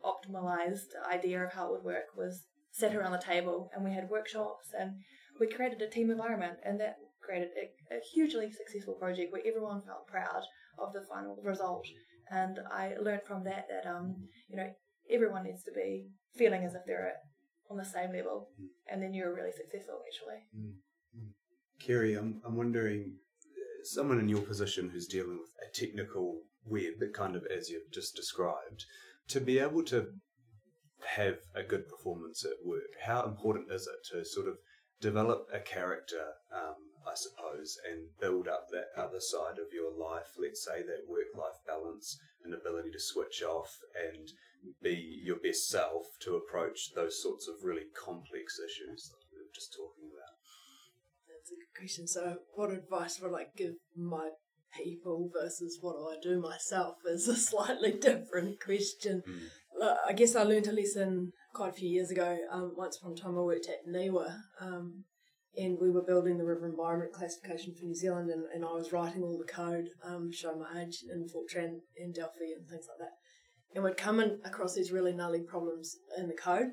optimized 0.05 0.89
idea 1.11 1.45
of 1.45 1.53
how 1.53 1.67
it 1.67 1.73
would 1.73 1.85
work 1.85 2.07
was 2.17 2.45
set 2.71 2.95
around 2.95 3.13
the 3.13 3.19
table. 3.19 3.71
And 3.75 3.85
we 3.85 3.93
had 3.93 4.09
workshops 4.09 4.69
and 4.79 4.93
we 5.41 5.49
created 5.49 5.83
a 5.83 5.89
team 5.89 6.11
environment, 6.11 6.59
and 6.65 6.79
that 6.81 6.97
created 7.21 7.49
a, 7.57 7.95
a 7.95 8.01
hugely 8.13 8.51
successful 8.53 8.95
project 8.95 9.33
where 9.33 9.43
everyone 9.47 9.83
felt 9.83 10.07
proud 10.07 10.43
of 10.79 10.93
the 10.93 11.03
final 11.09 11.37
result. 11.43 11.87
And 12.31 12.59
I 12.71 12.95
learned 13.01 13.23
from 13.27 13.45
that 13.45 13.67
that 13.69 13.89
um, 13.89 14.17
you 14.49 14.57
know 14.57 14.71
everyone 15.11 15.45
needs 15.45 15.63
to 15.65 15.73
be 15.73 16.07
feeling 16.35 16.65
as 16.65 16.75
if 16.75 16.83
they're 16.87 17.13
on 17.71 17.77
the 17.77 17.85
same 17.85 18.13
level, 18.13 18.49
and 18.91 19.03
then 19.03 19.15
you're 19.15 19.35
really 19.35 19.53
successful 19.53 20.01
actually. 20.07 20.41
Keri, 21.85 22.15
I'm, 22.15 22.41
I'm 22.47 22.57
wondering, 22.57 23.15
uh, 23.45 23.85
someone 23.85 24.21
in 24.21 24.29
your 24.29 24.43
position 24.43 24.89
who's 24.89 25.07
dealing 25.09 25.39
with 25.39 25.51
a 25.67 25.75
technical 25.75 26.43
web, 26.65 26.95
kind 27.13 27.35
of 27.35 27.45
as 27.47 27.69
you've 27.69 27.91
just 27.93 28.15
described, 28.15 28.85
to 29.29 29.41
be 29.41 29.59
able 29.59 29.83
to 29.85 30.07
have 31.17 31.39
a 31.57 31.63
good 31.63 31.89
performance 31.89 32.45
at 32.45 32.65
work, 32.65 32.83
how 33.05 33.25
important 33.25 33.73
is 33.73 33.89
it 33.89 34.15
to 34.15 34.25
sort 34.25 34.47
of 34.47 34.55
develop 35.01 35.49
a 35.53 35.59
character, 35.59 36.23
um, 36.55 36.77
I 37.13 37.15
suppose, 37.15 37.79
and 37.85 38.09
build 38.21 38.49
up 38.49 38.69
that 38.71 38.89
other 38.97 39.21
side 39.21 39.59
of 39.61 39.73
your 39.73 39.93
life, 39.93 40.33
let's 40.39 40.65
say 40.65 40.81
that 40.81 41.09
work 41.09 41.29
life 41.37 41.61
balance, 41.67 42.19
and 42.45 42.55
ability 42.55 42.91
to 42.91 43.01
switch 43.01 43.43
off 43.43 43.79
and 43.93 44.33
be 44.83 45.21
your 45.23 45.37
best 45.37 45.69
self 45.69 46.07
to 46.23 46.37
approach 46.37 46.95
those 46.95 47.23
sorts 47.23 47.49
of 47.49 47.65
really 47.65 47.87
complex 47.95 48.59
issues 48.59 49.11
that 49.11 49.23
we 49.31 49.39
were 49.39 49.53
just 49.55 49.75
talking 49.77 50.09
about. 50.09 50.41
That's 51.29 51.53
a 51.53 51.61
good 51.61 51.79
question. 51.79 52.07
So, 52.09 52.39
what 52.55 52.71
advice 52.71 53.21
would 53.21 53.35
I 53.35 53.47
give 53.57 53.75
my 53.95 54.31
people 54.75 55.31
versus 55.33 55.79
what 55.81 55.97
do 55.97 56.09
I 56.09 56.17
do 56.23 56.41
myself 56.41 56.97
is 57.07 57.29
a 57.29 57.37
slightly 57.37 57.93
different 58.01 58.61
question. 58.61 59.23
Mm. 59.29 59.93
I 60.09 60.13
guess 60.13 60.37
I 60.37 60.45
learned 60.45 60.69
a 60.69 60.73
lesson 60.73 61.33
quite 61.53 61.71
a 61.71 61.73
few 61.73 61.89
years 61.89 62.11
ago. 62.11 62.39
Um, 62.51 62.73
once 62.77 62.99
upon 62.99 63.13
a 63.13 63.17
time, 63.17 63.37
I 63.37 63.41
worked 63.41 63.69
at 63.69 63.91
NIWA, 63.91 64.37
um, 64.61 65.05
and 65.57 65.79
we 65.81 65.91
were 65.91 66.03
building 66.03 66.39
the 66.39 66.45
river 66.45 66.67
environment 66.67 67.13
classification 67.13 67.75
for 67.75 67.85
New 67.85 67.95
Zealand, 67.95 68.31
and, 68.31 68.45
and 68.55 68.65
I 68.65 68.73
was 68.73 68.93
writing 68.93 69.23
all 69.23 69.39
the 69.39 69.53
code, 69.53 69.89
um, 70.05 70.33
show 70.33 70.55
my 70.55 70.83
age 70.83 71.05
in 71.13 71.29
Fortran 71.29 71.81
and 71.99 72.15
Delphi 72.15 72.53
and 72.57 72.67
things 72.69 72.87
like 72.89 72.99
that. 72.99 73.13
And 73.75 73.85
we'd 73.85 73.97
come 73.97 74.21
in 74.21 74.39
across 74.45 74.75
these 74.75 74.93
really 74.93 75.13
gnarly 75.13 75.41
problems 75.41 75.97
in 76.17 76.29
the 76.29 76.35
code. 76.35 76.73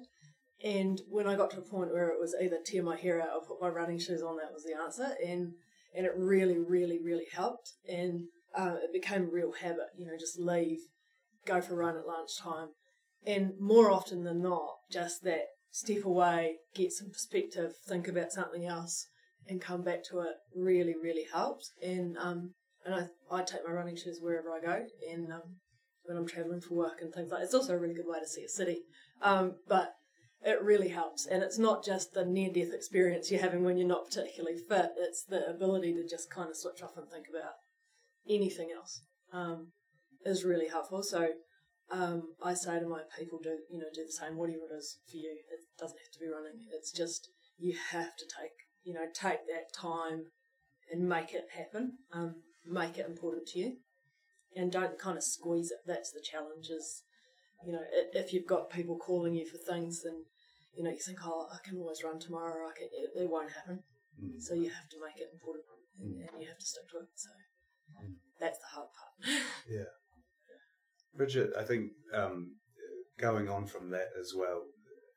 And 0.63 1.01
when 1.09 1.27
I 1.27 1.35
got 1.35 1.51
to 1.51 1.59
a 1.59 1.61
point 1.61 1.93
where 1.93 2.09
it 2.09 2.19
was 2.19 2.35
either 2.41 2.57
tear 2.65 2.83
my 2.83 2.97
hair 2.97 3.21
out 3.21 3.29
or 3.33 3.45
put 3.45 3.61
my 3.61 3.69
running 3.69 3.99
shoes 3.99 4.21
on, 4.21 4.37
that 4.37 4.53
was 4.53 4.63
the 4.63 4.77
answer. 4.81 5.15
And 5.25 5.53
and 5.95 6.05
it 6.05 6.13
really, 6.15 6.57
really, 6.59 6.99
really 7.01 7.25
helped. 7.31 7.71
And 7.87 8.25
uh, 8.55 8.75
it 8.83 8.93
became 8.93 9.23
a 9.23 9.31
real 9.31 9.53
habit, 9.53 9.87
you 9.97 10.05
know, 10.05 10.17
just 10.19 10.39
leave, 10.39 10.79
go 11.45 11.61
for 11.61 11.73
a 11.73 11.77
run 11.77 11.97
at 11.97 12.05
lunchtime. 12.05 12.69
And 13.25 13.53
more 13.59 13.91
often 13.91 14.23
than 14.23 14.41
not, 14.41 14.75
just 14.91 15.23
that 15.23 15.45
step 15.71 16.05
away, 16.05 16.55
get 16.75 16.91
some 16.91 17.09
perspective, 17.09 17.73
think 17.87 18.07
about 18.07 18.31
something 18.31 18.65
else, 18.65 19.07
and 19.47 19.61
come 19.61 19.81
back 19.81 20.03
to 20.05 20.19
it 20.21 20.35
really, 20.55 20.95
really 21.01 21.25
helps. 21.31 21.71
And 21.81 22.17
um, 22.17 22.53
and 22.85 22.95
I, 22.95 23.07
I 23.31 23.43
take 23.43 23.67
my 23.67 23.73
running 23.73 23.97
shoes 23.97 24.19
wherever 24.21 24.51
I 24.51 24.61
go, 24.61 24.85
and 25.11 25.31
um, 25.31 25.57
when 26.03 26.17
I'm 26.17 26.27
travelling 26.27 26.61
for 26.61 26.75
work 26.75 27.01
and 27.01 27.13
things 27.13 27.31
like. 27.31 27.41
That. 27.41 27.45
It's 27.45 27.53
also 27.53 27.73
a 27.73 27.79
really 27.79 27.95
good 27.95 28.07
way 28.07 28.19
to 28.19 28.27
see 28.27 28.43
a 28.43 28.49
city, 28.49 28.79
um, 29.21 29.55
but 29.67 29.93
it 30.43 30.61
really 30.61 30.89
helps. 30.89 31.25
And 31.25 31.43
it's 31.43 31.59
not 31.59 31.83
just 31.83 32.13
the 32.13 32.25
near 32.25 32.49
death 32.51 32.73
experience 32.73 33.29
you're 33.29 33.41
having 33.41 33.63
when 33.63 33.77
you're 33.77 33.87
not 33.87 34.05
particularly 34.05 34.57
fit. 34.57 34.91
It's 34.97 35.23
the 35.23 35.47
ability 35.47 35.93
to 35.93 36.07
just 36.07 36.31
kind 36.31 36.49
of 36.49 36.55
switch 36.55 36.81
off 36.81 36.97
and 36.97 37.09
think 37.09 37.25
about 37.29 37.53
anything 38.27 38.69
else 38.75 39.01
um, 39.33 39.71
is 40.25 40.45
really 40.45 40.69
helpful. 40.69 41.03
So 41.03 41.29
um, 41.91 42.35
I 42.43 42.53
say 42.53 42.79
to 42.79 42.87
my 42.87 43.01
people, 43.17 43.39
do 43.41 43.57
you 43.69 43.79
know, 43.79 43.87
do 43.93 44.05
the 44.05 44.11
same. 44.11 44.37
Whatever 44.37 44.65
it 44.71 44.77
is 44.77 44.99
for 45.09 45.17
you, 45.17 45.37
it 45.51 45.61
doesn't 45.79 45.97
have 45.97 46.11
to 46.13 46.19
be 46.19 46.27
running. 46.27 46.67
It's 46.71 46.91
just 46.91 47.29
you 47.57 47.75
have 47.91 48.15
to 48.17 48.25
take 48.25 48.53
you 48.83 48.93
know 48.93 49.05
take 49.13 49.47
that 49.47 49.73
time 49.73 50.25
and 50.91 51.07
make 51.07 51.33
it 51.33 51.47
happen. 51.55 51.97
Um, 52.13 52.35
make 52.65 52.97
it 52.97 53.07
important 53.07 53.47
to 53.49 53.59
you, 53.59 53.77
and 54.55 54.71
don't 54.71 54.99
kind 54.99 55.17
of 55.17 55.23
squeeze 55.23 55.71
it. 55.71 55.79
That's 55.85 56.11
the 56.11 56.21
challenge. 56.21 56.69
Is 56.69 57.03
you 57.65 57.73
know, 57.73 57.81
if 58.13 58.33
you've 58.33 58.47
got 58.47 58.69
people 58.69 58.97
calling 58.97 59.33
you 59.33 59.45
for 59.45 59.57
things, 59.57 60.03
then 60.03 60.25
you 60.75 60.83
know 60.83 60.91
you 60.91 60.99
think, 60.99 61.19
oh, 61.25 61.47
I 61.51 61.57
can 61.67 61.79
always 61.79 62.03
run 62.03 62.19
tomorrow. 62.19 62.67
I 62.67 62.77
can. 62.77 62.87
It, 62.91 63.23
it 63.23 63.29
won't 63.29 63.51
happen. 63.51 63.83
Mm. 64.23 64.41
So 64.41 64.53
you 64.53 64.69
have 64.69 64.89
to 64.89 64.97
make 65.03 65.17
it 65.17 65.29
important, 65.33 65.65
and, 65.99 66.29
and 66.29 66.41
you 66.41 66.47
have 66.47 66.59
to 66.59 66.65
stick 66.65 66.87
to 66.91 66.99
it. 66.99 67.09
So 67.15 67.29
that's 68.39 68.59
the 68.59 68.67
hard 68.75 68.89
part. 68.93 69.41
Yeah. 69.69 69.91
Bridget, 71.19 71.51
I 71.59 71.63
think 71.67 71.91
um, 72.15 72.55
going 73.19 73.49
on 73.49 73.67
from 73.67 73.91
that 73.91 74.15
as 74.17 74.31
well, 74.33 74.63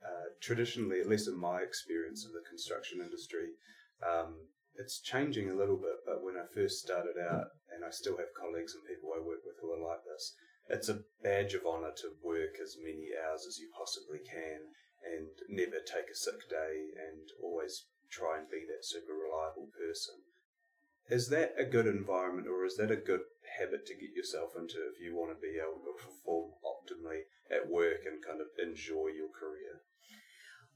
uh, 0.03 0.35
traditionally, 0.41 0.99
at 0.99 1.07
least 1.07 1.29
in 1.29 1.39
my 1.39 1.63
experience 1.63 2.27
of 2.27 2.33
the 2.33 2.43
construction 2.51 2.99
industry, 2.99 3.55
um, 4.03 4.35
it's 4.75 4.99
changing 4.99 5.49
a 5.49 5.55
little 5.55 5.77
bit. 5.77 6.03
But 6.05 6.25
when 6.25 6.35
I 6.35 6.51
first 6.51 6.83
started 6.83 7.15
out, 7.23 7.55
and 7.71 7.85
I 7.87 7.91
still 7.95 8.19
have 8.19 8.35
colleagues 8.35 8.75
and 8.75 8.83
people 8.83 9.15
I 9.15 9.23
work 9.23 9.47
with 9.47 9.63
who 9.63 9.71
are 9.71 9.79
like 9.79 10.03
this, 10.03 10.35
it's 10.67 10.89
a 10.89 11.07
badge 11.23 11.55
of 11.55 11.63
honour 11.63 11.95
to 12.03 12.19
work 12.19 12.59
as 12.59 12.83
many 12.83 13.15
hours 13.15 13.47
as 13.47 13.63
you 13.63 13.71
possibly 13.71 14.19
can 14.27 14.75
and 15.07 15.31
never 15.49 15.79
take 15.79 16.11
a 16.11 16.19
sick 16.19 16.51
day 16.51 16.99
and 16.99 17.31
always 17.41 17.87
try 18.11 18.43
and 18.43 18.51
be 18.51 18.67
that 18.67 18.83
super 18.83 19.15
reliable 19.15 19.71
person. 19.71 20.19
Is 21.09 21.29
that 21.29 21.55
a 21.57 21.65
good 21.65 21.87
environment 21.87 22.49
or 22.51 22.67
is 22.67 22.75
that 22.83 22.91
a 22.91 22.97
good 22.97 23.23
habit 23.59 23.87
to 23.87 23.95
get 23.95 24.15
yourself 24.15 24.53
into 24.57 24.77
if 24.93 25.01
you 25.01 25.15
want 25.15 25.31
to 25.31 25.41
be 25.41 25.59
able 25.59 25.81
to 25.85 25.93
perform 25.97 26.53
optimally 26.65 27.29
at 27.51 27.71
work 27.71 28.03
and 28.07 28.25
kind 28.25 28.41
of 28.41 28.49
enjoy 28.59 29.09
your 29.13 29.29
career? 29.29 29.83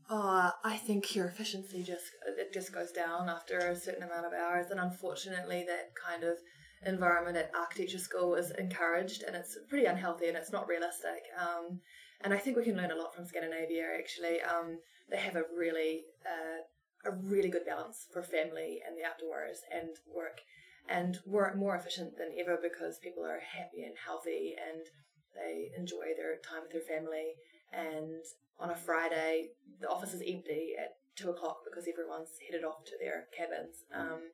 Uh, 0.09 0.53
I 0.65 0.77
think 0.77 1.17
your 1.17 1.27
efficiency 1.27 1.83
just 1.83 2.05
it 2.39 2.53
just 2.53 2.73
goes 2.73 2.93
down 2.93 3.29
after 3.29 3.59
a 3.59 3.77
certain 3.77 4.05
amount 4.05 4.27
of 4.27 4.33
hours, 4.33 4.71
and 4.71 4.79
unfortunately, 4.79 5.65
that 5.67 5.95
kind 5.97 6.23
of 6.23 6.37
environment 6.85 7.37
at 7.37 7.51
architecture 7.55 7.99
school 7.99 8.35
is 8.35 8.53
encouraged, 8.53 9.25
and 9.25 9.35
it's 9.35 9.59
pretty 9.69 9.87
unhealthy 9.87 10.29
and 10.29 10.37
it's 10.37 10.53
not 10.53 10.69
realistic. 10.69 11.23
Um, 11.41 11.81
and 12.21 12.33
I 12.33 12.39
think 12.39 12.57
we 12.57 12.65
can 12.65 12.77
learn 12.77 12.93
a 12.93 12.97
lot 12.97 13.15
from 13.15 13.27
Scandinavia. 13.27 13.85
Actually, 13.99 14.41
um, 14.43 14.79
they 15.11 15.19
have 15.19 15.37
a 15.37 15.45
really 15.57 16.05
uh, 16.25 17.11
a 17.11 17.11
really 17.11 17.49
good 17.49 17.67
balance 17.67 18.07
for 18.13 18.23
family 18.23 18.81
and 18.87 18.97
the 18.97 19.05
outdoors 19.05 19.59
and 19.73 19.91
work, 20.15 20.41
and 20.89 21.19
work 21.27 21.57
more 21.57 21.77
efficient 21.77 22.17
than 22.17 22.35
ever 22.39 22.59
because 22.63 22.99
people 22.99 23.25
are 23.25 23.41
happy 23.41 23.83
and 23.83 23.95
healthy 24.05 24.55
and 24.55 24.87
they 25.35 25.71
enjoy 25.77 26.15
their 26.17 26.37
time 26.49 26.63
with 26.63 26.73
their 26.73 26.97
family. 26.97 27.35
And 27.73 28.23
on 28.59 28.71
a 28.71 28.77
Friday, 28.77 29.51
the 29.81 29.89
office 29.89 30.15
is 30.15 30.23
empty 30.23 30.73
at 30.79 30.97
two 31.17 31.31
o'clock 31.31 31.59
because 31.69 31.89
everyone's 31.89 32.39
headed 32.47 32.65
off 32.65 32.85
to 32.85 32.93
their 33.01 33.27
cabins. 33.37 33.85
Um, 33.95 34.33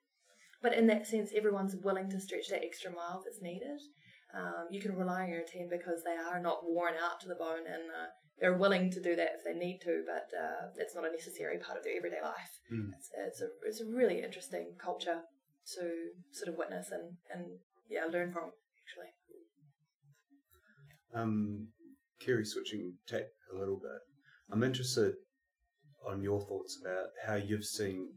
but 0.62 0.74
in 0.74 0.86
that 0.88 1.06
sense, 1.06 1.32
everyone's 1.34 1.76
willing 1.76 2.10
to 2.10 2.20
stretch 2.20 2.48
that 2.50 2.64
extra 2.64 2.90
mile 2.90 3.20
if 3.20 3.26
it's 3.26 3.42
needed. 3.42 3.80
Um, 4.34 4.68
you 4.70 4.80
can 4.80 4.96
rely 4.96 5.24
on 5.24 5.30
your 5.30 5.44
team 5.44 5.68
because 5.68 6.02
they 6.04 6.16
are 6.16 6.40
not 6.40 6.64
worn 6.64 6.94
out 7.02 7.20
to 7.20 7.28
the 7.28 7.34
bone 7.34 7.66
and 7.66 7.90
uh, 7.90 8.08
they're 8.40 8.56
willing 8.56 8.90
to 8.90 9.02
do 9.02 9.14
that 9.16 9.36
if 9.36 9.44
they 9.44 9.52
need 9.52 9.80
to, 9.82 10.04
but 10.06 10.30
uh, 10.36 10.68
it's 10.76 10.94
not 10.94 11.04
a 11.04 11.10
necessary 11.10 11.58
part 11.58 11.76
of 11.76 11.84
their 11.84 11.96
everyday 11.96 12.22
life. 12.22 12.60
Mm. 12.72 12.90
It's, 12.96 13.10
it's, 13.16 13.40
a, 13.42 13.48
it's 13.66 13.80
a 13.80 13.86
really 13.86 14.22
interesting 14.22 14.72
culture 14.78 15.20
to 15.74 15.90
sort 16.32 16.48
of 16.48 16.56
witness 16.58 16.90
and, 16.90 17.16
and 17.32 17.58
yeah, 17.88 18.04
learn 18.04 18.32
from, 18.32 18.50
actually. 18.82 19.12
Um, 21.14 21.68
Keri, 22.20 22.44
switching 22.44 22.94
tack 23.06 23.26
a 23.54 23.58
little 23.58 23.76
bit, 23.76 24.00
I'm 24.50 24.62
interested 24.62 25.14
on 26.08 26.22
your 26.22 26.40
thoughts 26.40 26.78
about 26.80 27.08
how 27.26 27.36
you've 27.36 27.64
seen 27.64 28.08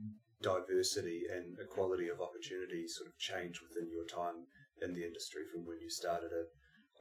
diversity 0.42 1.24
and 1.34 1.58
equality 1.60 2.10
of 2.10 2.22
opportunity 2.22 2.88
sort 2.88 3.08
of 3.08 3.18
change 3.18 3.62
within 3.62 3.90
your 3.90 4.06
time 4.06 4.46
in 4.82 4.94
the 4.94 5.06
industry 5.06 5.42
from 5.52 5.66
when 5.66 5.80
you 5.80 5.90
started 5.90 6.30
it 6.32 6.48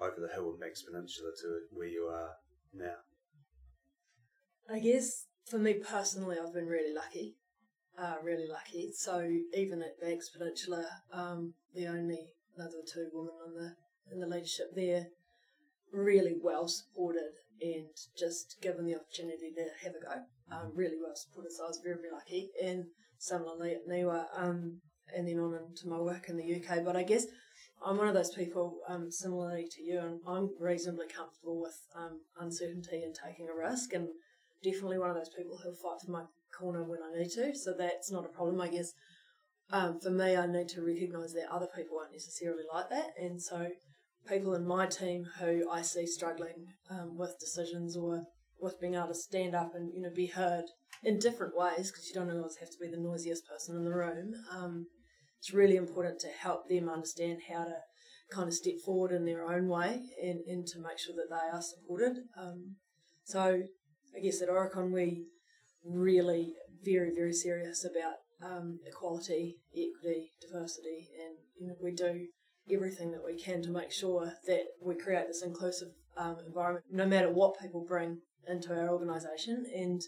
over 0.01 0.17
the 0.21 0.33
hill 0.33 0.51
and 0.51 0.61
Banks 0.61 0.83
Peninsula 0.83 1.31
to 1.43 1.61
where 1.71 1.89
you 1.89 2.09
are 2.13 2.31
now? 2.73 2.97
I 4.69 4.79
guess 4.79 5.27
for 5.47 5.59
me 5.59 5.75
personally, 5.75 6.37
I've 6.39 6.55
been 6.55 6.67
really 6.67 6.95
lucky, 6.95 7.37
uh, 7.99 8.17
really 8.23 8.47
lucky. 8.49 8.91
So 8.93 9.29
even 9.55 9.83
at 9.83 10.01
Banks 10.01 10.31
Peninsula, 10.31 10.87
um, 11.13 11.55
the 11.75 11.87
only 11.87 12.29
another 12.57 12.83
two 12.93 13.09
women 13.13 13.35
in 13.47 13.55
the 13.55 13.75
in 14.13 14.21
the 14.21 14.27
leadership 14.27 14.69
there, 14.75 15.07
really 15.93 16.35
well 16.43 16.69
supported 16.69 17.33
and 17.61 17.87
just 18.19 18.57
given 18.61 18.85
the 18.85 18.97
opportunity 18.97 19.53
to 19.55 19.85
have 19.85 19.95
a 19.95 20.05
go. 20.05 20.23
Um, 20.55 20.73
really 20.75 20.97
well 21.01 21.17
supported, 21.17 21.53
so 21.53 21.65
I 21.65 21.69
was 21.69 21.81
very, 21.83 21.97
very 21.97 22.13
lucky. 22.13 22.51
And 22.63 22.85
similarly 23.19 23.73
at 23.73 23.89
NIWA, 23.89 24.27
um, 24.37 24.81
and 25.17 25.27
then 25.27 25.39
on 25.39 25.55
into 25.55 25.89
my 25.89 25.99
work 25.99 26.29
in 26.29 26.37
the 26.37 26.55
UK. 26.57 26.85
But 26.85 26.97
I 26.97 27.03
guess 27.03 27.27
I'm 27.85 27.97
one 27.97 28.09
of 28.09 28.15
those 28.15 28.35
people, 28.35 28.79
um, 28.89 29.11
similarly 29.11 29.69
to 29.71 29.83
you, 29.83 29.99
and 29.99 30.21
I'm 30.27 30.51
reasonably 30.61 31.07
comfortable 31.07 31.61
with 31.61 31.79
um, 31.97 32.21
uncertainty 32.39 33.03
and 33.03 33.15
taking 33.15 33.49
a 33.49 33.57
risk, 33.57 33.93
and 33.95 34.09
definitely 34.63 34.99
one 34.99 35.11
of 35.11 35.17
those 35.17 35.33
people 35.37 35.59
who'll 35.63 35.75
fight 35.75 36.01
for 36.05 36.11
my 36.11 36.25
corner 36.59 36.85
when 36.85 37.01
I 37.03 37.19
need 37.19 37.31
to. 37.33 37.55
So 37.55 37.75
that's 37.77 38.11
not 38.11 38.25
a 38.25 38.29
problem, 38.29 38.61
I 38.61 38.69
guess. 38.69 38.93
Um, 39.71 39.99
for 40.01 40.11
me, 40.11 40.37
I 40.37 40.47
need 40.47 40.69
to 40.71 40.83
recognise 40.83 41.33
that 41.33 41.51
other 41.51 41.69
people 41.75 41.99
aren't 41.99 42.12
necessarily 42.12 42.64
like 42.73 42.90
that, 42.90 43.12
and 43.19 43.40
so 43.40 43.69
people 44.29 44.55
in 44.55 44.67
my 44.67 44.87
team 44.87 45.25
who 45.40 45.69
I 45.71 45.83
see 45.83 46.07
struggling 46.07 46.67
um, 46.90 47.17
with 47.17 47.38
decisions 47.40 47.97
or 47.97 48.25
with 48.61 48.81
being 48.81 48.95
able 48.95 49.09
to 49.09 49.14
stand 49.14 49.55
up 49.55 49.75
and 49.75 49.93
you 49.95 50.03
know 50.03 50.11
be 50.14 50.27
heard 50.27 50.64
in 51.03 51.19
different 51.19 51.57
ways 51.57 51.90
because 51.90 52.09
you 52.09 52.14
don't 52.14 52.31
always 52.31 52.57
have 52.57 52.71
to 52.71 52.79
be 52.81 52.88
the 52.88 53.01
noisiest 53.01 53.47
person 53.49 53.77
in 53.77 53.85
the 53.85 53.95
room. 53.95 54.35
Um, 54.51 54.87
it's 55.38 55.53
really 55.53 55.77
important 55.77 56.21
to 56.21 56.29
help 56.29 56.69
them 56.69 56.88
understand 56.88 57.40
how 57.51 57.64
to 57.64 57.77
kind 58.31 58.49
of 58.49 58.55
step 58.55 58.75
forward 58.85 59.12
in 59.12 59.27
their 59.27 59.45
own 59.45 59.69
way 59.69 60.01
and, 60.23 60.40
and 60.47 60.67
to 60.67 60.79
make 60.79 60.99
sure 60.99 61.14
that 61.14 61.29
they 61.29 61.57
are 61.57 61.62
supported. 61.62 62.17
Um, 62.40 62.77
so 63.25 63.62
I 64.17 64.21
guess 64.21 64.40
at 64.40 64.49
Aurecon 64.49 64.93
we 64.93 65.27
really 65.85 66.55
very 66.85 67.12
very 67.14 67.33
serious 67.33 67.85
about 67.85 68.14
um, 68.42 68.79
equality, 68.87 69.57
equity, 69.73 70.33
diversity, 70.40 71.09
and 71.18 71.37
you 71.59 71.68
know 71.68 71.75
we 71.81 71.92
do 71.92 72.27
everything 72.70 73.11
that 73.12 73.25
we 73.25 73.38
can 73.38 73.62
to 73.62 73.70
make 73.70 73.92
sure 73.92 74.33
that 74.47 74.64
we 74.83 74.94
create 74.94 75.27
this 75.27 75.42
inclusive 75.42 75.88
um, 76.16 76.37
environment, 76.47 76.85
no 76.90 77.07
matter 77.07 77.31
what 77.31 77.61
people 77.61 77.85
bring 77.87 78.18
into 78.49 78.75
our 78.75 78.88
organisation, 78.88 79.64
and 79.75 80.03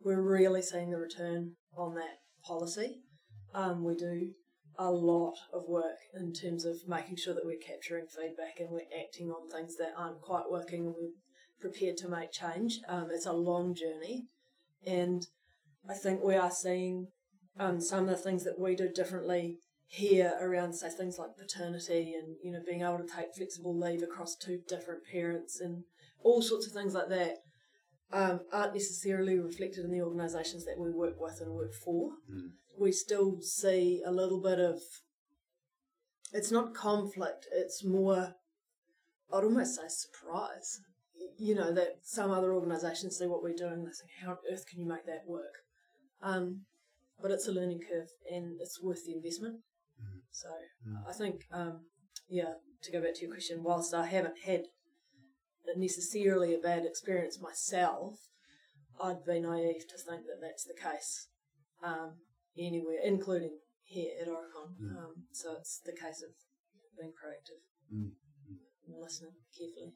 we're 0.00 0.22
really 0.22 0.62
seeing 0.62 0.90
the 0.90 0.96
return 0.96 1.52
on 1.76 1.94
that 1.94 2.18
policy. 2.44 3.00
Um, 3.54 3.84
we 3.84 3.94
do 3.94 4.32
a 4.78 4.90
lot 4.90 5.34
of 5.52 5.64
work 5.66 5.98
in 6.14 6.32
terms 6.32 6.64
of 6.64 6.76
making 6.86 7.16
sure 7.16 7.34
that 7.34 7.44
we're 7.44 7.58
capturing 7.58 8.06
feedback 8.06 8.60
and 8.60 8.70
we're 8.70 8.82
acting 8.96 9.28
on 9.30 9.50
things 9.50 9.76
that 9.76 9.92
aren't 9.96 10.20
quite 10.20 10.50
working 10.50 10.86
and 10.86 10.94
we're 10.96 11.10
prepared 11.60 11.96
to 11.96 12.08
make 12.08 12.30
change. 12.30 12.78
Um, 12.88 13.08
it's 13.10 13.26
a 13.26 13.32
long 13.32 13.74
journey, 13.74 14.26
and 14.86 15.26
I 15.88 15.94
think 15.94 16.22
we 16.22 16.34
are 16.34 16.50
seeing 16.50 17.08
um, 17.58 17.80
some 17.80 18.04
of 18.04 18.10
the 18.10 18.16
things 18.16 18.44
that 18.44 18.58
we 18.58 18.74
do 18.76 18.88
differently 18.88 19.58
here 19.86 20.34
around 20.40 20.74
say 20.74 20.90
things 20.90 21.18
like 21.18 21.36
paternity 21.36 22.14
and 22.14 22.36
you 22.42 22.52
know 22.52 22.60
being 22.66 22.82
able 22.82 22.98
to 22.98 23.06
take 23.06 23.34
flexible 23.34 23.76
leave 23.76 24.02
across 24.02 24.36
two 24.36 24.60
different 24.68 25.00
parents 25.10 25.60
and 25.60 25.82
all 26.22 26.42
sorts 26.42 26.66
of 26.66 26.72
things 26.74 26.92
like 26.92 27.08
that 27.08 27.36
um, 28.12 28.40
aren't 28.52 28.74
necessarily 28.74 29.38
reflected 29.38 29.84
in 29.84 29.90
the 29.90 30.02
organisations 30.02 30.64
that 30.64 30.78
we 30.78 30.90
work 30.90 31.14
with 31.18 31.40
and 31.40 31.52
work 31.52 31.74
for. 31.74 32.12
Mm. 32.30 32.50
We 32.78 32.92
still 32.92 33.40
see 33.40 34.02
a 34.04 34.10
little 34.10 34.40
bit 34.40 34.58
of 34.58 34.80
it's 36.32 36.52
not 36.52 36.74
conflict, 36.74 37.46
it's 37.52 37.82
more 37.84 38.34
I'd 39.32 39.44
almost 39.44 39.76
say 39.76 39.88
surprise. 39.88 40.80
You 41.38 41.54
know, 41.54 41.72
that 41.72 42.00
some 42.02 42.30
other 42.30 42.52
organisations 42.52 43.16
see 43.16 43.26
what 43.26 43.42
we're 43.42 43.54
doing 43.54 43.74
and 43.74 43.86
they 43.86 43.92
think, 43.92 44.10
How 44.22 44.32
on 44.32 44.38
earth 44.52 44.66
can 44.68 44.80
you 44.80 44.86
make 44.86 45.06
that 45.06 45.22
work? 45.26 45.62
Um, 46.20 46.62
but 47.20 47.30
it's 47.30 47.48
a 47.48 47.52
learning 47.52 47.80
curve 47.88 48.08
and 48.30 48.58
it's 48.60 48.82
worth 48.82 49.04
the 49.06 49.14
investment. 49.14 49.60
Mm. 50.00 50.20
So 50.30 50.48
Mm. 50.86 51.08
I 51.08 51.12
think, 51.12 51.44
um, 51.52 51.86
yeah, 52.28 52.54
to 52.82 52.92
go 52.92 53.00
back 53.00 53.14
to 53.14 53.20
your 53.22 53.30
question, 53.32 53.62
whilst 53.62 53.94
I 53.94 54.06
haven't 54.06 54.38
had 54.44 54.64
necessarily 55.76 56.54
a 56.54 56.58
bad 56.58 56.84
experience 56.84 57.40
myself, 57.40 58.14
I'd 59.00 59.24
be 59.24 59.40
naive 59.40 59.86
to 59.88 59.98
think 59.98 60.26
that 60.26 60.40
that's 60.40 60.64
the 60.64 60.74
case 60.74 61.28
um, 61.82 62.18
anywhere, 62.56 62.98
including 63.04 63.58
here 63.84 64.12
at 64.20 64.28
Aurecon. 64.28 64.74
Mm. 64.80 64.96
Um, 64.96 65.14
so 65.32 65.54
it's 65.58 65.80
the 65.84 65.92
case 65.92 66.22
of 66.22 66.34
being 66.98 67.12
proactive 67.12 67.62
and 67.90 69.02
listening 69.02 69.32
carefully. 69.56 69.92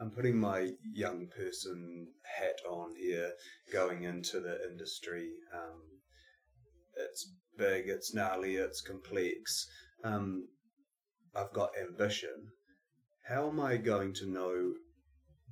I'm 0.00 0.10
putting 0.10 0.38
my 0.38 0.70
young 0.92 1.26
person 1.36 2.08
hat 2.24 2.60
on 2.68 2.94
here, 2.96 3.32
going 3.72 4.04
into 4.04 4.40
the 4.40 4.58
industry. 4.70 5.30
Um, 5.54 5.80
it's 6.96 7.32
big, 7.56 7.88
it's 7.88 8.14
gnarly, 8.14 8.56
it's 8.56 8.80
complex. 8.80 9.66
Um, 10.04 10.48
I've 11.34 11.52
got 11.52 11.70
ambition. 11.80 12.48
How 13.28 13.48
am 13.48 13.60
I 13.60 13.76
going 13.76 14.14
to 14.14 14.30
know 14.30 14.72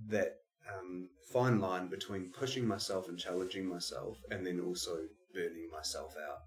that 0.08 0.36
um, 0.72 1.08
fine 1.32 1.60
line 1.60 1.88
between 1.88 2.32
pushing 2.32 2.66
myself 2.66 3.08
and 3.08 3.18
challenging 3.18 3.68
myself 3.68 4.18
and 4.30 4.46
then 4.46 4.60
also 4.60 4.96
burning 5.34 5.68
myself 5.70 6.14
out? 6.16 6.40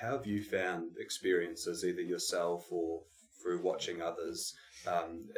How 0.00 0.18
have 0.18 0.26
you 0.26 0.42
found 0.42 0.92
experiences, 0.98 1.84
either 1.84 2.02
yourself 2.02 2.66
or 2.70 3.02
through 3.46 3.62
watching 3.62 4.02
others, 4.02 4.52
um, 4.86 5.28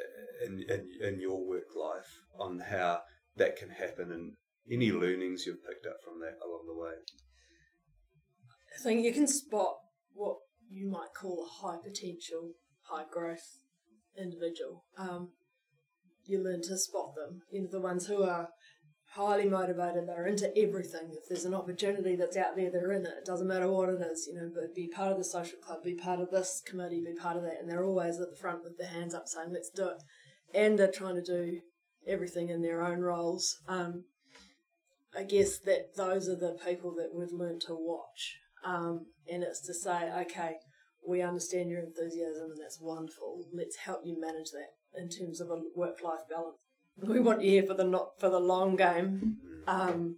in, 0.44 0.64
in 0.68 0.88
in 1.07 1.21
your 1.21 1.47
work 1.47 1.68
life, 1.77 2.09
on 2.38 2.61
how 2.71 3.01
that 3.37 3.57
can 3.57 3.71
happen 3.71 4.11
and 4.11 4.33
any 4.71 4.90
learnings 4.90 5.44
you've 5.47 5.64
picked 5.66 5.87
up 5.87 5.97
from 6.05 6.21
that 6.21 6.37
along 6.44 6.64
the 6.66 6.81
way? 6.81 6.94
I 8.79 8.83
think 8.83 9.05
you 9.05 9.12
can 9.12 9.27
spot 9.27 9.77
what 10.12 10.37
you 10.71 10.90
might 10.90 11.14
call 11.18 11.47
a 11.47 11.66
high 11.66 11.79
potential, 11.83 12.53
high 12.90 13.05
growth 13.11 13.61
individual. 14.16 14.85
Um, 14.99 15.33
you 16.27 16.42
learn 16.42 16.61
to 16.62 16.77
spot 16.77 17.14
them. 17.14 17.40
You 17.51 17.62
know, 17.62 17.68
the 17.71 17.81
ones 17.81 18.07
who 18.07 18.23
are 18.23 18.49
highly 19.18 19.48
motivated, 19.48 20.07
they're 20.07 20.28
into 20.28 20.57
everything. 20.57 21.09
If 21.11 21.28
there's 21.28 21.44
an 21.44 21.54
opportunity 21.54 22.14
that's 22.14 22.37
out 22.37 22.54
there, 22.54 22.70
they're 22.70 22.92
in 22.92 23.04
it. 23.04 23.14
It 23.18 23.24
doesn't 23.24 23.48
matter 23.48 23.68
what 23.68 23.88
it 23.88 24.00
is, 24.00 24.28
you 24.28 24.35
know, 24.35 24.48
but 24.54 24.76
be 24.76 24.87
part 24.87 25.11
of 25.11 25.18
the 25.18 25.24
social 25.24 25.59
club, 25.59 25.83
be 25.83 25.94
part 25.94 26.20
of 26.20 26.31
this 26.31 26.62
committee, 26.64 27.02
be 27.04 27.20
part 27.20 27.37
of 27.37 27.42
that. 27.42 27.59
And 27.61 27.68
they're 27.68 27.85
always 27.85 28.20
at 28.20 28.31
the 28.31 28.37
front 28.37 28.62
with 28.62 28.78
their 28.78 28.87
hands 28.87 29.14
up 29.14 29.26
saying, 29.26 29.48
let's 29.52 29.70
do 29.70 29.88
it. 29.88 30.02
And 30.54 30.78
they're 30.78 30.90
trying 30.90 31.16
to 31.16 31.22
do 31.22 31.61
everything 32.07 32.48
in 32.48 32.62
their 32.62 32.81
own 32.81 33.00
roles. 33.00 33.59
Um, 33.66 34.04
I 35.16 35.24
guess 35.24 35.59
that 35.61 35.96
those 35.96 36.28
are 36.28 36.37
the 36.37 36.57
people 36.64 36.94
that 36.94 37.11
we've 37.12 37.33
learned 37.33 37.62
to 37.62 37.74
watch. 37.74 38.38
Um, 38.64 39.07
and 39.31 39.42
it's 39.42 39.66
to 39.66 39.74
say, 39.74 40.12
okay, 40.20 40.59
we 41.07 41.22
understand 41.22 41.70
your 41.70 41.81
enthusiasm 41.81 42.52
and 42.52 42.61
that's 42.62 42.81
wonderful. 42.81 43.46
Let's 43.52 43.76
help 43.76 44.02
you 44.04 44.20
manage 44.20 44.52
that 44.52 44.74
in 44.96 45.09
terms 45.09 45.40
of 45.40 45.50
a 45.50 45.61
work-life 45.74 46.28
balance. 46.31 46.59
We 47.01 47.21
want 47.21 47.43
you 47.43 47.51
here 47.51 47.63
for 47.63 47.75
the 47.75 47.85
not 47.85 48.19
for 48.19 48.29
the 48.29 48.41
long 48.41 48.77
game, 48.77 49.37
um, 49.67 50.17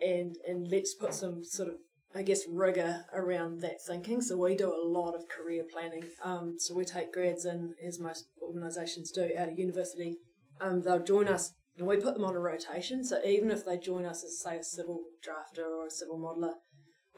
and 0.00 0.36
and 0.46 0.68
let's 0.68 0.94
put 0.94 1.12
some 1.12 1.44
sort 1.44 1.70
of 1.70 1.74
I 2.14 2.22
guess 2.22 2.42
rigor 2.48 3.04
around 3.12 3.60
that 3.60 3.82
thinking. 3.82 4.20
So 4.20 4.36
we 4.36 4.56
do 4.56 4.72
a 4.72 4.86
lot 4.86 5.14
of 5.14 5.28
career 5.28 5.64
planning. 5.70 6.04
Um, 6.24 6.56
so 6.58 6.74
we 6.74 6.84
take 6.84 7.12
grads 7.12 7.44
in, 7.44 7.74
as 7.84 8.00
most 8.00 8.26
organisations 8.42 9.10
do, 9.10 9.30
out 9.36 9.48
of 9.48 9.58
university. 9.58 10.18
Um, 10.60 10.82
they'll 10.82 11.02
join 11.02 11.28
us, 11.28 11.52
and 11.78 11.86
we 11.86 11.96
put 11.96 12.14
them 12.14 12.24
on 12.24 12.36
a 12.36 12.40
rotation. 12.40 13.04
So 13.04 13.20
even 13.24 13.50
if 13.50 13.64
they 13.64 13.78
join 13.78 14.04
us 14.04 14.24
as 14.24 14.40
say 14.40 14.58
a 14.58 14.64
civil 14.64 15.02
drafter 15.24 15.64
or 15.64 15.86
a 15.86 15.90
civil 15.90 16.18
modeller, 16.18 16.54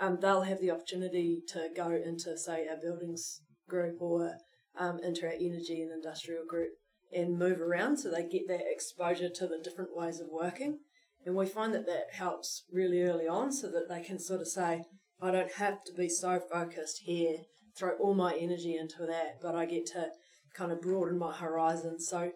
um, 0.01 0.19
they'll 0.21 0.43
have 0.43 0.61
the 0.61 0.71
opportunity 0.71 1.43
to 1.49 1.69
go 1.75 1.91
into 1.91 2.37
say 2.37 2.67
our 2.69 2.77
buildings 2.81 3.43
group 3.69 4.01
or 4.01 4.37
um, 4.79 5.01
into 5.03 5.27
our 5.27 5.33
energy 5.33 5.83
and 5.83 5.93
industrial 5.93 6.45
group 6.47 6.71
and 7.13 7.39
move 7.39 7.61
around 7.61 7.99
so 7.99 8.11
they 8.11 8.27
get 8.27 8.49
that 8.49 8.65
exposure 8.71 9.29
to 9.29 9.47
the 9.47 9.61
different 9.63 9.97
ways 9.97 10.21
of 10.21 10.29
working. 10.31 10.79
And 11.25 11.37
we 11.37 11.47
find 11.47 11.73
that 11.75 11.87
that 11.87 12.07
helps 12.13 12.65
really 12.73 13.03
early 13.03 13.29
on 13.29 13.53
so 13.53 13.69
that 13.71 13.89
they 13.89 14.03
can 14.03 14.19
sort 14.19 14.41
of 14.41 14.49
say, 14.49 14.85
I 15.21 15.31
don't 15.31 15.53
have 15.53 15.85
to 15.85 15.93
be 15.93 16.09
so 16.09 16.41
focused 16.41 17.03
here, 17.05 17.37
throw 17.77 17.93
all 18.01 18.15
my 18.15 18.35
energy 18.35 18.77
into 18.77 19.07
that, 19.07 19.37
but 19.41 19.55
I 19.55 19.67
get 19.67 19.87
to 19.87 20.09
kind 20.55 20.73
of 20.73 20.83
broaden 20.83 21.19
my 21.19 21.33
horizon. 21.33 22.01
So 22.01 22.33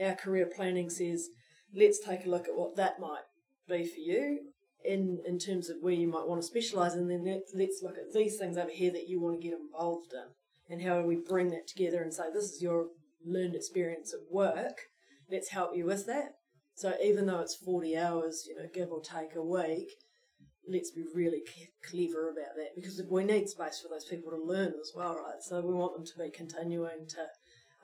our 0.00 0.14
career 0.14 0.46
planning 0.54 0.90
says, 0.90 1.28
let's 1.74 1.98
take 1.98 2.26
a 2.26 2.30
look 2.30 2.46
at 2.48 2.56
what 2.56 2.76
that 2.76 3.00
might 3.00 3.24
be 3.68 3.86
for 3.86 4.00
you 4.00 4.40
in, 4.84 5.20
in 5.26 5.38
terms 5.38 5.70
of 5.70 5.76
where 5.80 5.94
you 5.94 6.08
might 6.08 6.28
want 6.28 6.40
to 6.40 6.46
specialise, 6.46 6.94
and 6.94 7.10
then 7.10 7.24
let, 7.24 7.42
let's 7.54 7.82
look 7.82 7.96
at 7.96 8.12
these 8.12 8.36
things 8.36 8.56
over 8.56 8.70
here 8.70 8.92
that 8.92 9.08
you 9.08 9.20
want 9.20 9.40
to 9.40 9.48
get 9.48 9.58
involved 9.58 10.12
in. 10.12 10.28
And 10.70 10.82
how 10.82 11.00
we 11.00 11.16
bring 11.16 11.48
that 11.48 11.66
together 11.66 12.02
and 12.02 12.12
say, 12.12 12.24
this 12.32 12.44
is 12.44 12.62
your 12.62 12.88
learned 13.24 13.54
experience 13.54 14.14
at 14.14 14.32
work, 14.32 14.78
let's 15.30 15.50
help 15.50 15.76
you 15.76 15.86
with 15.86 16.06
that. 16.06 16.34
So 16.74 16.94
even 17.02 17.26
though 17.26 17.40
it's 17.40 17.56
40 17.56 17.96
hours, 17.96 18.44
you 18.48 18.54
know, 18.54 18.68
give 18.72 18.90
or 18.90 19.02
take 19.02 19.34
a 19.34 19.42
week, 19.42 19.90
let's 20.68 20.90
be 20.90 21.04
really 21.14 21.42
c- 21.46 21.70
clever 21.82 22.30
about 22.30 22.54
that 22.56 22.76
because 22.76 23.02
we 23.10 23.24
need 23.24 23.48
space 23.48 23.80
for 23.80 23.88
those 23.88 24.04
people 24.04 24.30
to 24.30 24.36
learn 24.36 24.74
as 24.80 24.92
well, 24.94 25.14
right? 25.14 25.42
So 25.42 25.60
we 25.60 25.74
want 25.74 25.96
them 25.96 26.06
to 26.06 26.18
be 26.22 26.30
continuing 26.30 27.06
to 27.08 27.26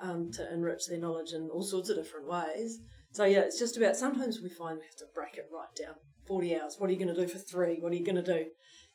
um, 0.00 0.30
to 0.32 0.52
enrich 0.52 0.86
their 0.88 0.98
knowledge 0.98 1.32
in 1.32 1.48
all 1.50 1.62
sorts 1.62 1.88
of 1.88 1.96
different 1.96 2.28
ways. 2.28 2.78
So 3.12 3.24
yeah, 3.24 3.40
it's 3.40 3.58
just 3.58 3.76
about 3.76 3.96
sometimes 3.96 4.40
we 4.40 4.48
find 4.48 4.78
we 4.78 4.84
have 4.84 4.96
to 4.98 5.14
break 5.14 5.36
it 5.36 5.46
right 5.52 5.74
down. 5.80 5.94
40 6.26 6.58
hours. 6.58 6.76
What 6.78 6.88
are 6.88 6.92
you 6.92 6.98
going 6.98 7.14
to 7.14 7.20
do 7.20 7.28
for 7.28 7.38
three? 7.38 7.78
What 7.80 7.92
are 7.92 7.96
you 7.96 8.04
going 8.04 8.22
to 8.22 8.22
do? 8.22 8.46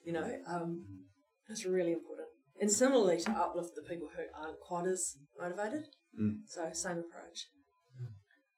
You 0.04 0.14
know, 0.14 0.30
um, 0.48 0.84
it's 1.50 1.66
really 1.66 1.94
important. 1.94 2.28
And 2.60 2.72
similarly 2.72 3.18
to 3.22 3.32
uplift 3.32 3.76
the 3.76 3.82
people 3.82 4.10
who 4.16 4.24
aren't 4.38 4.60
quite 4.60 4.88
as 4.88 5.16
motivated. 5.40 5.86
Mm. 6.20 6.40
So 6.48 6.70
same 6.74 7.00
approach. 7.00 7.48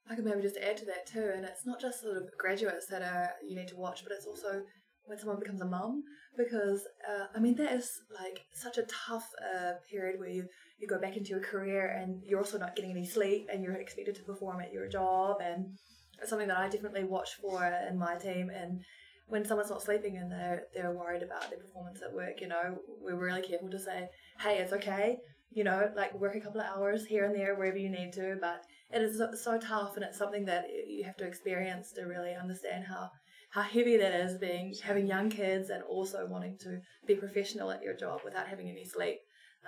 I 0.10 0.16
could 0.16 0.26
maybe 0.26 0.42
just 0.42 0.58
add 0.58 0.78
to 0.78 0.86
that 0.86 1.06
too, 1.06 1.32
and 1.34 1.46
it's 1.46 1.66
not 1.66 1.80
just 1.80 2.02
sort 2.02 2.18
of 2.18 2.24
graduates 2.38 2.88
that 2.88 3.02
are 3.02 3.32
you 3.48 3.56
need 3.56 3.70
to 3.70 3.78
watch, 3.78 4.04
but 4.04 4.12
it's 4.12 4.26
also 4.26 4.64
when 5.06 5.18
someone 5.18 5.40
becomes 5.40 5.62
a 5.62 5.66
mum, 5.66 6.04
because 6.38 6.86
uh, 7.10 7.28
I 7.36 7.40
mean 7.40 7.56
that 7.56 7.72
is 7.72 7.90
like 8.14 8.42
such 8.54 8.78
a 8.78 8.84
tough 8.84 9.28
uh, 9.56 9.74
period 9.90 10.20
where 10.20 10.30
you 10.30 10.48
you 10.80 10.88
go 10.88 11.00
back 11.00 11.16
into 11.16 11.30
your 11.30 11.40
career 11.40 11.88
and 11.88 12.22
you're 12.26 12.40
also 12.40 12.58
not 12.58 12.76
getting 12.76 12.92
any 12.92 13.06
sleep 13.06 13.48
and 13.52 13.64
you're 13.64 13.76
expected 13.76 14.16
to 14.16 14.24
perform 14.24 14.60
at 14.60 14.74
your 14.74 14.88
job, 14.88 15.38
and 15.42 15.78
it's 16.20 16.30
something 16.30 16.48
that 16.48 16.58
I 16.58 16.68
definitely 16.68 17.04
watch 17.04 17.36
for 17.42 17.64
in 17.90 17.98
my 17.98 18.16
team 18.16 18.50
and. 18.50 18.82
When 19.28 19.46
someone's 19.46 19.70
not 19.70 19.82
sleeping 19.82 20.18
and 20.18 20.30
they're 20.30 20.64
they're 20.74 20.92
worried 20.92 21.24
about 21.24 21.50
their 21.50 21.60
performance 21.60 22.02
at 22.02 22.14
work, 22.14 22.42
you 22.42 22.50
know, 22.50 22.80
we're 23.00 23.16
really 23.16 23.42
careful 23.42 23.70
to 23.70 23.80
say, 23.80 24.10
"Hey, 24.42 24.58
it's 24.58 24.74
okay. 24.74 25.20
You 25.54 25.64
know, 25.66 25.92
like 25.96 26.14
work 26.18 26.36
a 26.36 26.40
couple 26.40 26.62
of 26.62 26.68
hours 26.68 27.06
here 27.06 27.26
and 27.26 27.36
there 27.36 27.56
wherever 27.56 27.78
you 27.78 27.90
need 27.90 28.14
to, 28.14 28.38
but 28.40 28.64
it 28.94 29.02
is 29.02 29.18
so, 29.18 29.32
so 29.34 29.58
tough 29.60 29.96
and 29.96 30.06
it's 30.06 30.18
something 30.18 30.46
that 30.46 30.66
you 30.88 31.04
have 31.04 31.18
to 31.18 31.26
experience 31.26 31.92
to 31.94 32.04
really 32.04 32.34
understand 32.36 32.86
how 32.86 33.10
how 33.52 33.62
heavy 33.62 33.98
that 33.98 34.14
is 34.14 34.38
being 34.38 34.74
having 34.82 35.08
young 35.08 35.30
kids 35.30 35.70
and 35.70 35.84
also 35.84 36.26
wanting 36.26 36.58
to 36.58 36.80
be 37.06 37.16
professional 37.16 37.70
at 37.70 37.84
your 37.84 37.94
job 37.94 38.22
without 38.24 38.48
having 38.48 38.70
any 38.70 38.86
sleep 38.86 39.20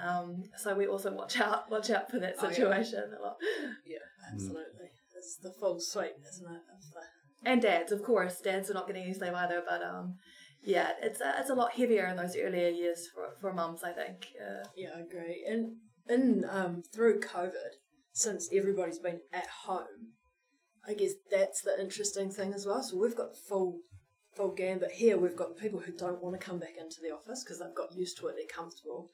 um, 0.01 0.43
so 0.57 0.73
we 0.73 0.87
also 0.87 1.11
watch 1.13 1.39
out 1.39 1.69
watch 1.69 1.89
out 1.89 2.09
for 2.09 2.17
that 2.19 2.35
Oh, 2.39 2.45
yeah. 2.47 2.49
situation 2.49 3.03
a 3.19 3.21
lot 3.21 3.35
Yeah, 3.85 3.97
absolutely. 4.31 4.87
It's 5.17 5.37
the 5.37 5.51
full 5.51 5.79
suite, 5.79 6.13
isn't 6.29 6.45
it? 6.51 6.61
The, 6.93 7.49
and 7.49 7.61
dads 7.61 7.91
of 7.91 8.03
course 8.03 8.39
dads 8.39 8.69
are 8.69 8.73
not 8.73 8.87
getting 8.87 9.03
any 9.03 9.13
sleep 9.13 9.33
either 9.33 9.61
but 9.67 9.83
um, 9.83 10.15
yeah 10.63 10.91
it's 11.01 11.21
a, 11.21 11.35
it's 11.39 11.49
a 11.49 11.55
lot 11.55 11.73
heavier 11.73 12.07
in 12.07 12.17
those 12.17 12.35
earlier 12.35 12.69
years 12.69 13.07
for, 13.13 13.35
for 13.39 13.53
mums 13.53 13.83
I 13.83 13.91
think 13.91 14.27
uh, 14.39 14.63
yeah, 14.75 14.89
I 14.95 15.01
agree. 15.01 15.45
And 15.47 15.75
in 16.09 16.45
um, 16.49 16.83
through 16.93 17.19
COVID, 17.21 17.77
since 18.11 18.49
everybody's 18.53 18.99
been 18.99 19.21
at 19.31 19.47
home, 19.47 20.13
I 20.87 20.93
guess 20.93 21.13
that's 21.31 21.61
the 21.61 21.79
interesting 21.79 22.29
thing 22.29 22.53
as 22.53 22.65
well. 22.65 22.83
So 22.83 22.97
we've 22.97 23.15
got 23.15 23.37
full 23.37 23.79
full 24.35 24.53
gambit 24.53 24.91
here. 24.91 25.17
We've 25.17 25.35
got 25.35 25.57
people 25.57 25.79
who 25.79 25.91
don't 25.91 26.21
want 26.21 26.39
to 26.39 26.45
come 26.45 26.59
back 26.59 26.75
into 26.79 27.01
the 27.01 27.11
office 27.11 27.43
because 27.43 27.59
they've 27.59 27.75
got 27.75 27.95
used 27.95 28.17
to 28.17 28.27
it, 28.27 28.35
they're 28.35 28.45
comfortable, 28.55 29.11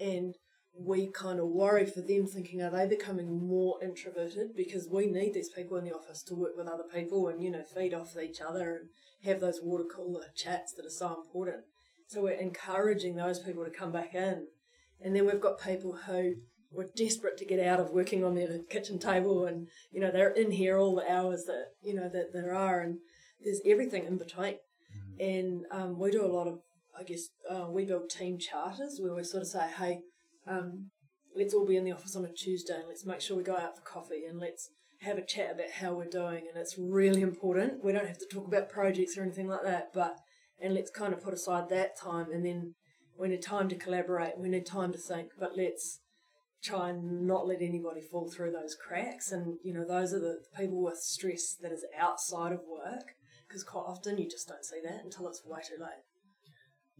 and 0.00 0.34
we 0.78 1.06
kind 1.08 1.40
of 1.40 1.46
worry 1.46 1.86
for 1.86 2.00
them 2.00 2.26
thinking 2.26 2.62
are 2.62 2.70
they 2.70 2.86
becoming 2.86 3.46
more 3.46 3.82
introverted? 3.82 4.54
Because 4.54 4.88
we 4.88 5.06
need 5.06 5.34
these 5.34 5.48
people 5.48 5.76
in 5.76 5.84
the 5.84 5.94
office 5.94 6.22
to 6.24 6.34
work 6.34 6.56
with 6.56 6.68
other 6.68 6.84
people 6.92 7.28
and 7.28 7.42
you 7.42 7.50
know 7.50 7.62
feed 7.62 7.94
off 7.94 8.16
each 8.16 8.40
other 8.40 8.76
and 8.76 8.88
have 9.24 9.40
those 9.40 9.60
water 9.62 9.84
cooler 9.84 10.26
chats 10.34 10.72
that 10.74 10.86
are 10.86 10.90
so 10.90 11.14
important. 11.14 11.64
So 12.08 12.22
we're 12.22 12.32
encouraging 12.32 13.16
those 13.16 13.38
people 13.38 13.64
to 13.64 13.70
come 13.70 13.90
back 13.90 14.14
in. 14.14 14.46
And 15.00 15.14
then 15.14 15.26
we've 15.26 15.40
got 15.40 15.60
people 15.60 15.98
who 16.06 16.36
were 16.70 16.88
desperate 16.94 17.36
to 17.38 17.44
get 17.44 17.60
out 17.60 17.80
of 17.80 17.90
working 17.90 18.24
on 18.24 18.34
their 18.34 18.58
kitchen 18.70 18.98
table 18.98 19.46
and 19.46 19.68
you 19.92 20.00
know 20.00 20.10
they're 20.10 20.30
in 20.30 20.50
here 20.50 20.78
all 20.78 20.94
the 20.96 21.10
hours 21.10 21.44
that 21.44 21.68
you 21.82 21.94
know 21.94 22.08
that 22.08 22.32
there 22.32 22.54
are 22.54 22.80
and 22.80 22.98
there's 23.42 23.60
everything 23.64 24.04
in 24.04 24.18
between. 24.18 24.56
And 25.18 25.64
um, 25.70 25.98
we 25.98 26.10
do 26.10 26.24
a 26.24 26.28
lot 26.28 26.46
of 26.46 26.60
i 26.98 27.02
guess 27.02 27.28
uh, 27.50 27.66
we 27.68 27.84
build 27.84 28.08
team 28.08 28.38
charters 28.38 28.98
where 29.00 29.14
we 29.14 29.22
sort 29.22 29.42
of 29.42 29.48
say 29.48 29.68
hey 29.78 30.00
um, 30.46 30.90
let's 31.34 31.54
all 31.54 31.66
be 31.66 31.76
in 31.76 31.84
the 31.84 31.92
office 31.92 32.16
on 32.16 32.24
a 32.24 32.32
Tuesday 32.32 32.74
and 32.74 32.88
let's 32.88 33.06
make 33.06 33.20
sure 33.20 33.36
we 33.36 33.42
go 33.42 33.56
out 33.56 33.76
for 33.76 33.82
coffee 33.82 34.24
and 34.28 34.38
let's 34.38 34.70
have 35.02 35.18
a 35.18 35.24
chat 35.24 35.52
about 35.52 35.70
how 35.70 35.92
we're 35.92 36.06
doing. 36.06 36.44
And 36.48 36.56
it's 36.56 36.76
really 36.78 37.20
important. 37.20 37.84
We 37.84 37.92
don't 37.92 38.06
have 38.06 38.18
to 38.18 38.26
talk 38.30 38.46
about 38.46 38.70
projects 38.70 39.16
or 39.16 39.22
anything 39.22 39.48
like 39.48 39.62
that, 39.64 39.88
but 39.92 40.16
and 40.60 40.74
let's 40.74 40.90
kind 40.90 41.12
of 41.12 41.22
put 41.22 41.34
aside 41.34 41.68
that 41.68 41.98
time 41.98 42.32
and 42.32 42.44
then 42.44 42.74
we 43.18 43.28
need 43.28 43.42
time 43.42 43.68
to 43.68 43.76
collaborate, 43.76 44.38
we 44.38 44.48
need 44.48 44.66
time 44.66 44.92
to 44.92 44.98
think, 44.98 45.30
but 45.38 45.56
let's 45.56 46.00
try 46.62 46.90
and 46.90 47.26
not 47.26 47.46
let 47.46 47.62
anybody 47.62 48.00
fall 48.00 48.28
through 48.28 48.52
those 48.52 48.74
cracks. 48.74 49.32
And 49.32 49.58
you 49.62 49.72
know, 49.72 49.86
those 49.86 50.12
are 50.12 50.20
the 50.20 50.40
people 50.56 50.82
with 50.82 50.98
stress 50.98 51.54
that 51.60 51.72
is 51.72 51.84
outside 51.98 52.52
of 52.52 52.60
work 52.60 53.14
because 53.46 53.62
quite 53.62 53.84
often 53.86 54.18
you 54.18 54.28
just 54.28 54.48
don't 54.48 54.64
see 54.64 54.80
that 54.84 55.04
until 55.04 55.28
it's 55.28 55.44
way 55.44 55.60
too 55.66 55.80
late. 55.80 56.02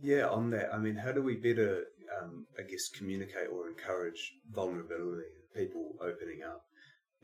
Yeah, 0.01 0.29
on 0.29 0.51
that, 0.51 0.75
I 0.75 0.79
mean, 0.79 0.97
how 0.97 1.13
do 1.13 1.23
we 1.23 1.37
better, 1.37 1.85
um, 2.21 2.47
I 2.59 2.63
guess, 2.63 2.89
communicate 2.89 3.49
or 3.51 3.69
encourage 3.69 4.35
vulnerability, 4.53 5.29
people 5.55 5.97
opening 6.01 6.43
up? 6.43 6.63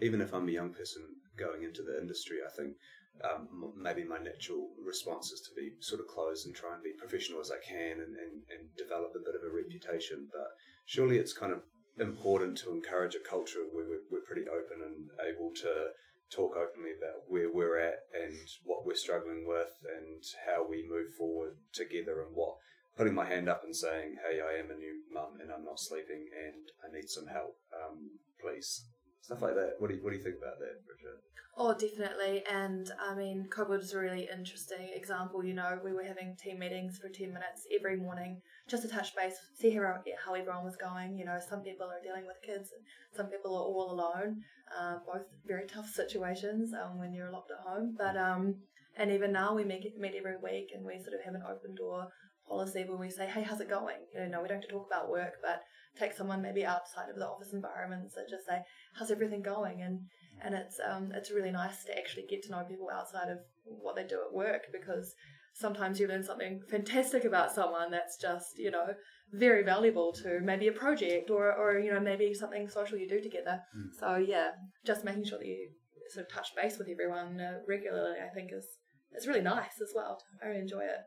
Even 0.01 0.21
if 0.21 0.33
I'm 0.33 0.49
a 0.49 0.53
young 0.53 0.73
person 0.73 1.03
going 1.37 1.65
into 1.65 1.83
the 1.83 1.99
industry, 2.01 2.39
I 2.47 2.51
think 2.57 2.77
um, 3.23 3.75
maybe 3.77 4.05
my 4.05 4.19
natural 4.19 4.71
response 4.85 5.31
is 5.33 5.41
to 5.43 5.55
be 5.55 5.73
sort 5.81 6.01
of 6.01 6.09
closed 6.09 6.47
and 6.47 6.55
try 6.55 6.73
and 6.75 6.83
be 6.83 6.93
professional 6.99 7.41
as 7.41 7.51
I 7.51 7.61
can 7.61 8.01
and, 8.01 8.17
and, 8.17 8.35
and 8.49 8.77
develop 8.79 9.13
a 9.15 9.25
bit 9.25 9.35
of 9.37 9.43
a 9.45 9.55
reputation. 9.55 10.29
But 10.33 10.49
surely 10.87 11.19
it's 11.19 11.35
kind 11.37 11.53
of 11.53 11.61
important 12.01 12.57
to 12.59 12.73
encourage 12.73 13.15
a 13.15 13.21
culture 13.21 13.65
where 13.71 13.85
we're, 13.85 14.07
we're 14.11 14.27
pretty 14.27 14.49
open 14.49 14.81
and 14.81 15.11
able 15.21 15.53
to 15.61 15.93
talk 16.35 16.57
openly 16.57 16.91
about 16.97 17.29
where 17.29 17.53
we're 17.53 17.79
at 17.79 18.01
and 18.15 18.37
what 18.65 18.87
we're 18.87 18.95
struggling 18.95 19.47
with 19.47 19.75
and 19.97 20.23
how 20.47 20.67
we 20.69 20.89
move 20.89 21.15
forward 21.19 21.57
together 21.73 22.23
and 22.23 22.35
what 22.35 22.57
putting 22.97 23.15
my 23.15 23.25
hand 23.25 23.49
up 23.49 23.65
and 23.65 23.77
saying, 23.77 24.17
"Hey, 24.27 24.41
I 24.41 24.59
am 24.59 24.71
a 24.71 24.77
new 24.77 25.03
mum 25.11 25.41
and 25.41 25.51
I'm 25.53 25.65
not 25.65 25.81
sleeping 25.81 26.29
and 26.37 26.71
I 26.85 26.95
need 26.95 27.09
some 27.09 27.27
help, 27.27 27.59
um, 27.73 28.19
please." 28.41 28.85
Stuff 29.23 29.43
like 29.43 29.55
that. 29.55 29.75
What 29.79 29.89
do 29.89 29.97
you, 29.97 30.03
what 30.03 30.11
do 30.11 30.17
you 30.17 30.23
think 30.23 30.37
about 30.37 30.59
that, 30.59 30.85
Bridget? 30.85 31.19
Oh, 31.57 31.75
definitely. 31.75 32.43
And 32.51 32.91
I 32.99 33.15
mean, 33.15 33.47
COVID 33.55 33.79
was 33.79 33.93
a 33.93 33.99
really 33.99 34.29
interesting 34.33 34.91
example. 34.95 35.45
You 35.45 35.55
know, 35.55 35.79
we 35.85 35.93
were 35.93 36.03
having 36.03 36.35
team 36.35 36.59
meetings 36.59 36.99
for 36.99 37.09
10 37.09 37.29
minutes 37.29 37.67
every 37.79 37.97
morning 37.97 38.41
just 38.69 38.83
to 38.83 38.89
touch 38.89 39.15
base, 39.15 39.35
see 39.55 39.71
how, 39.71 39.83
how 40.25 40.35
everyone 40.35 40.65
was 40.65 40.77
going. 40.77 41.17
You 41.17 41.27
know, 41.27 41.39
some 41.39 41.61
people 41.61 41.87
are 41.87 42.03
dealing 42.03 42.27
with 42.27 42.43
kids, 42.43 42.71
and 42.73 42.83
some 43.15 43.27
people 43.27 43.55
are 43.55 43.63
all 43.63 43.93
alone. 43.93 44.43
Uh, 44.77 44.97
both 45.07 45.27
very 45.47 45.67
tough 45.67 45.89
situations 45.89 46.73
um, 46.73 46.99
when 46.99 47.13
you're 47.13 47.31
locked 47.31 47.51
at 47.51 47.71
home. 47.71 47.95
But, 47.97 48.17
um, 48.17 48.57
and 48.97 49.13
even 49.13 49.31
now 49.31 49.55
we 49.55 49.63
meet, 49.65 49.85
meet 49.99 50.15
every 50.17 50.37
week 50.43 50.71
and 50.75 50.85
we 50.85 50.99
sort 50.99 51.15
of 51.15 51.25
have 51.25 51.35
an 51.35 51.43
open 51.49 51.75
door 51.75 52.09
policy 52.49 52.85
where 52.87 52.99
we 52.99 53.11
say, 53.11 53.27
hey, 53.27 53.43
how's 53.43 53.61
it 53.61 53.69
going? 53.69 53.97
You 54.15 54.29
know, 54.29 54.43
we 54.43 54.49
don't 54.49 54.61
have 54.61 54.69
to 54.69 54.73
talk 54.73 54.87
about 54.87 55.11
work, 55.11 55.35
but 55.43 55.63
take 55.99 56.13
someone 56.13 56.43
maybe 56.43 56.65
outside 56.65 57.09
of 57.11 57.17
the 57.17 57.27
office 57.27 57.53
environments 57.53 58.15
that 58.15 58.29
just 58.31 58.47
say, 58.47 58.61
how's 58.95 59.11
everything 59.11 59.43
going? 59.43 59.83
And 59.83 60.01
and 60.45 60.55
it's 60.55 60.79
um 60.89 61.13
it's 61.15 61.31
really 61.31 61.53
nice 61.53 61.85
to 61.85 61.97
actually 61.97 62.25
get 62.29 62.43
to 62.43 62.51
know 62.51 62.65
people 62.69 62.89
outside 62.93 63.29
of 63.31 63.39
what 63.65 63.95
they 63.97 64.05
do 64.05 64.21
at 64.27 64.35
work 64.35 64.63
because 64.73 65.15
sometimes 65.55 66.01
you 66.01 66.09
learn 66.09 66.25
something 66.25 66.61
fantastic 66.71 67.25
about 67.25 67.53
someone 67.53 67.91
that's 67.91 68.17
just 68.17 68.59
you 68.59 68.71
know 68.71 68.87
very 69.33 69.63
valuable 69.63 70.13
to 70.13 70.41
maybe 70.43 70.69
a 70.69 70.73
project 70.73 71.31
or 71.31 71.53
or 71.53 71.79
you 71.79 71.93
know 71.93 72.01
maybe 72.01 72.35
something 72.35 72.69
social 72.69 72.99
you 72.99 73.09
do 73.09 73.21
together. 73.21 73.61
Mm. 73.77 73.89
So 73.99 74.17
yeah, 74.17 74.51
just 74.85 75.05
making 75.05 75.25
sure 75.25 75.39
that 75.39 75.47
you 75.47 75.71
sort 76.11 76.27
of 76.27 76.33
touch 76.33 76.49
base 76.55 76.79
with 76.79 76.89
everyone 76.89 77.41
uh, 77.41 77.59
regularly, 77.67 78.19
I 78.21 78.33
think 78.35 78.51
is 78.53 78.67
it's 79.13 79.27
really 79.27 79.43
nice 79.43 79.81
as 79.83 79.93
well. 79.95 80.19
I 80.43 80.47
really 80.49 80.61
enjoy 80.61 80.81
it. 80.81 81.01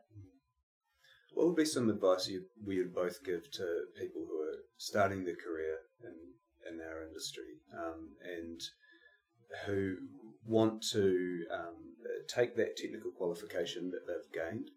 What 1.36 1.48
would 1.48 1.56
be 1.56 1.66
some 1.66 1.90
advice 1.90 2.28
you 2.28 2.46
we 2.64 2.78
would 2.78 2.94
both 2.94 3.22
give 3.22 3.50
to 3.52 3.84
people 3.94 4.24
who 4.26 4.40
are 4.40 4.58
starting 4.78 5.22
their 5.22 5.36
career 5.36 5.76
in 6.02 6.16
in 6.66 6.80
our 6.80 7.06
industry 7.06 7.60
um, 7.74 8.16
and 8.24 8.58
who 9.66 9.96
want 10.46 10.82
to 10.92 11.44
um, 11.52 11.76
take 12.26 12.56
that 12.56 12.78
technical 12.78 13.10
qualification 13.10 13.90
that 13.90 14.06
they've 14.06 14.32
gained, 14.32 14.70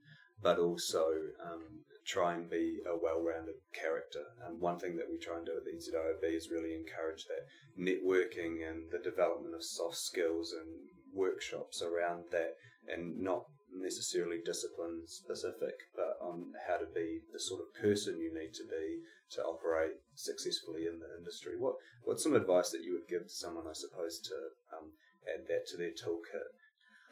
but 0.43 0.59
also 0.59 1.05
um, 1.49 1.63
try 2.05 2.33
and 2.33 2.49
be 2.49 2.79
a 2.85 2.97
well-rounded 2.97 3.55
character. 3.73 4.25
Um, 4.45 4.59
one 4.59 4.79
thing 4.79 4.97
that 4.97 5.09
we 5.09 5.17
try 5.17 5.37
and 5.37 5.45
do 5.45 5.55
at 5.55 5.63
the 5.63 5.71
NZIOB 5.71 6.35
is 6.35 6.51
really 6.51 6.75
encourage 6.75 7.23
that 7.25 7.47
networking 7.79 8.69
and 8.69 8.91
the 8.91 8.99
development 8.99 9.55
of 9.55 9.63
soft 9.63 9.95
skills 9.95 10.51
and 10.51 10.67
workshops 11.13 11.81
around 11.81 12.25
that, 12.31 12.55
and 12.91 13.17
not 13.17 13.45
necessarily 13.81 14.39
discipline 14.43 15.03
specific, 15.05 15.75
but 15.95 16.17
on 16.21 16.53
how 16.67 16.77
to 16.77 16.85
be 16.93 17.21
the 17.31 17.39
sort 17.39 17.61
of 17.61 17.81
person 17.81 18.19
you 18.19 18.33
need 18.33 18.53
to 18.53 18.63
be 18.63 19.01
to 19.31 19.43
operate 19.43 19.97
successfully 20.15 20.85
in 20.85 20.99
the 20.99 21.17
industry. 21.17 21.53
What 21.57 21.75
what's 22.03 22.23
some 22.23 22.35
advice 22.35 22.71
that 22.71 22.83
you 22.83 22.93
would 22.93 23.07
give 23.07 23.27
to 23.27 23.33
someone, 23.33 23.65
I 23.67 23.73
suppose, 23.73 24.19
to 24.19 24.35
um, 24.75 24.91
add 25.27 25.47
that 25.47 25.67
to 25.67 25.77
their 25.77 25.91
toolkit? 25.91 26.49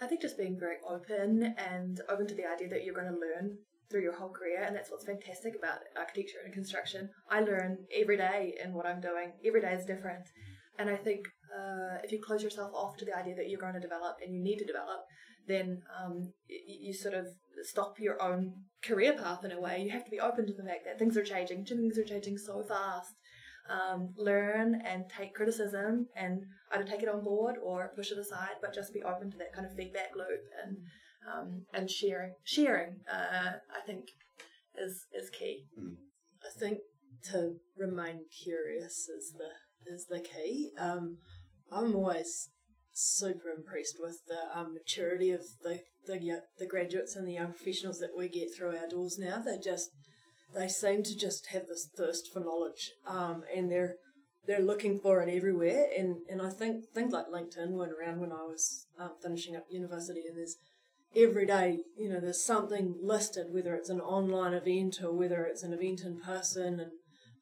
I 0.01 0.07
think 0.07 0.21
just 0.21 0.37
being 0.37 0.59
very 0.59 0.77
open 0.87 1.55
and 1.57 2.01
open 2.09 2.27
to 2.27 2.35
the 2.35 2.45
idea 2.45 2.69
that 2.69 2.83
you're 2.83 2.93
going 2.93 3.11
to 3.11 3.19
learn 3.19 3.57
through 3.89 4.01
your 4.01 4.17
whole 4.17 4.29
career, 4.29 4.63
and 4.63 4.75
that's 4.75 4.91
what's 4.91 5.05
fantastic 5.05 5.55
about 5.57 5.79
architecture 5.95 6.39
and 6.43 6.53
construction. 6.53 7.09
I 7.29 7.41
learn 7.41 7.85
every 7.95 8.17
day 8.17 8.55
in 8.63 8.73
what 8.73 8.85
I'm 8.85 9.01
doing. 9.01 9.33
Every 9.45 9.61
day 9.61 9.73
is 9.73 9.85
different, 9.85 10.27
and 10.77 10.89
I 10.89 10.95
think 10.95 11.27
uh, 11.55 11.97
if 12.03 12.11
you 12.11 12.21
close 12.21 12.43
yourself 12.43 12.71
off 12.73 12.97
to 12.97 13.05
the 13.05 13.17
idea 13.17 13.35
that 13.35 13.49
you're 13.49 13.61
going 13.61 13.73
to 13.73 13.79
develop 13.79 14.17
and 14.21 14.33
you 14.33 14.43
need 14.43 14.57
to 14.57 14.65
develop, 14.65 15.05
then 15.47 15.81
um, 16.03 16.33
you, 16.47 16.87
you 16.87 16.93
sort 16.93 17.13
of 17.13 17.27
stop 17.63 17.99
your 17.99 18.21
own 18.21 18.53
career 18.83 19.13
path 19.13 19.43
in 19.43 19.51
a 19.51 19.59
way. 19.59 19.81
You 19.81 19.91
have 19.91 20.05
to 20.05 20.11
be 20.11 20.19
open 20.19 20.45
to 20.47 20.53
the 20.53 20.63
fact 20.63 20.85
that 20.85 20.99
things 20.99 21.17
are 21.17 21.23
changing. 21.23 21.65
Things 21.65 21.97
are 21.97 22.03
changing 22.03 22.37
so 22.37 22.63
fast. 22.67 23.13
Um, 23.69 24.13
learn 24.15 24.81
and 24.85 25.05
take 25.09 25.33
criticism 25.33 26.07
and 26.15 26.45
either 26.71 26.85
take 26.85 27.03
it 27.03 27.09
on 27.09 27.21
board 27.23 27.55
or 27.61 27.91
push 27.95 28.11
it 28.11 28.17
aside, 28.17 28.55
but 28.61 28.73
just 28.73 28.93
be 28.93 29.03
open 29.03 29.29
to 29.31 29.37
that 29.37 29.53
kind 29.53 29.65
of 29.65 29.75
feedback 29.75 30.15
loop 30.15 30.43
and 30.63 30.77
um, 31.29 31.65
and 31.73 31.89
sharing. 31.91 32.33
Sharing, 32.43 33.01
uh, 33.11 33.57
I 33.75 33.85
think, 33.85 34.05
is 34.77 35.05
is 35.13 35.29
key. 35.29 35.65
I 35.77 36.59
think 36.59 36.79
to 37.31 37.55
remain 37.77 38.21
curious 38.43 39.09
is 39.09 39.33
the 39.37 39.93
is 39.93 40.05
the 40.05 40.19
key. 40.19 40.71
Um, 40.79 41.17
I'm 41.71 41.93
always 41.95 42.49
super 42.97 43.49
impressed 43.49 43.97
with 43.99 44.19
the 44.27 44.57
um, 44.57 44.73
maturity 44.73 45.31
of 45.31 45.41
the 45.63 45.81
the 46.05 46.41
the 46.57 46.65
graduates 46.65 47.15
and 47.15 47.27
the 47.27 47.33
young 47.33 47.53
professionals 47.53 47.99
that 47.99 48.17
we 48.17 48.27
get 48.27 48.49
through 48.55 48.75
our 48.75 48.87
doors 48.87 49.17
now. 49.19 49.39
They 49.39 49.57
just 49.57 49.91
they 50.55 50.67
seem 50.67 51.03
to 51.03 51.15
just 51.15 51.47
have 51.47 51.67
this 51.67 51.87
thirst 51.95 52.31
for 52.33 52.39
knowledge, 52.39 52.91
um, 53.05 53.43
and 53.55 53.71
they're 53.71 53.95
they're 54.47 54.61
looking 54.61 54.99
for 54.99 55.21
it 55.21 55.29
everywhere. 55.29 55.87
And 55.97 56.17
and 56.29 56.41
I 56.41 56.49
think 56.49 56.85
things 56.93 57.13
like 57.13 57.27
LinkedIn 57.27 57.71
went 57.71 57.91
around 57.91 58.19
when 58.19 58.31
I 58.31 58.43
was 58.43 58.87
um, 58.99 59.11
finishing 59.21 59.55
up 59.55 59.65
university, 59.69 60.23
and 60.27 60.37
there's 60.37 60.55
every 61.15 61.45
day, 61.45 61.79
you 61.97 62.09
know, 62.09 62.19
there's 62.19 62.43
something 62.43 62.95
listed, 63.01 63.47
whether 63.51 63.75
it's 63.75 63.89
an 63.89 64.01
online 64.01 64.53
event 64.53 65.01
or 65.03 65.11
whether 65.13 65.45
it's 65.45 65.63
an 65.63 65.73
event 65.73 66.01
in 66.01 66.19
person. 66.19 66.79
And 66.79 66.91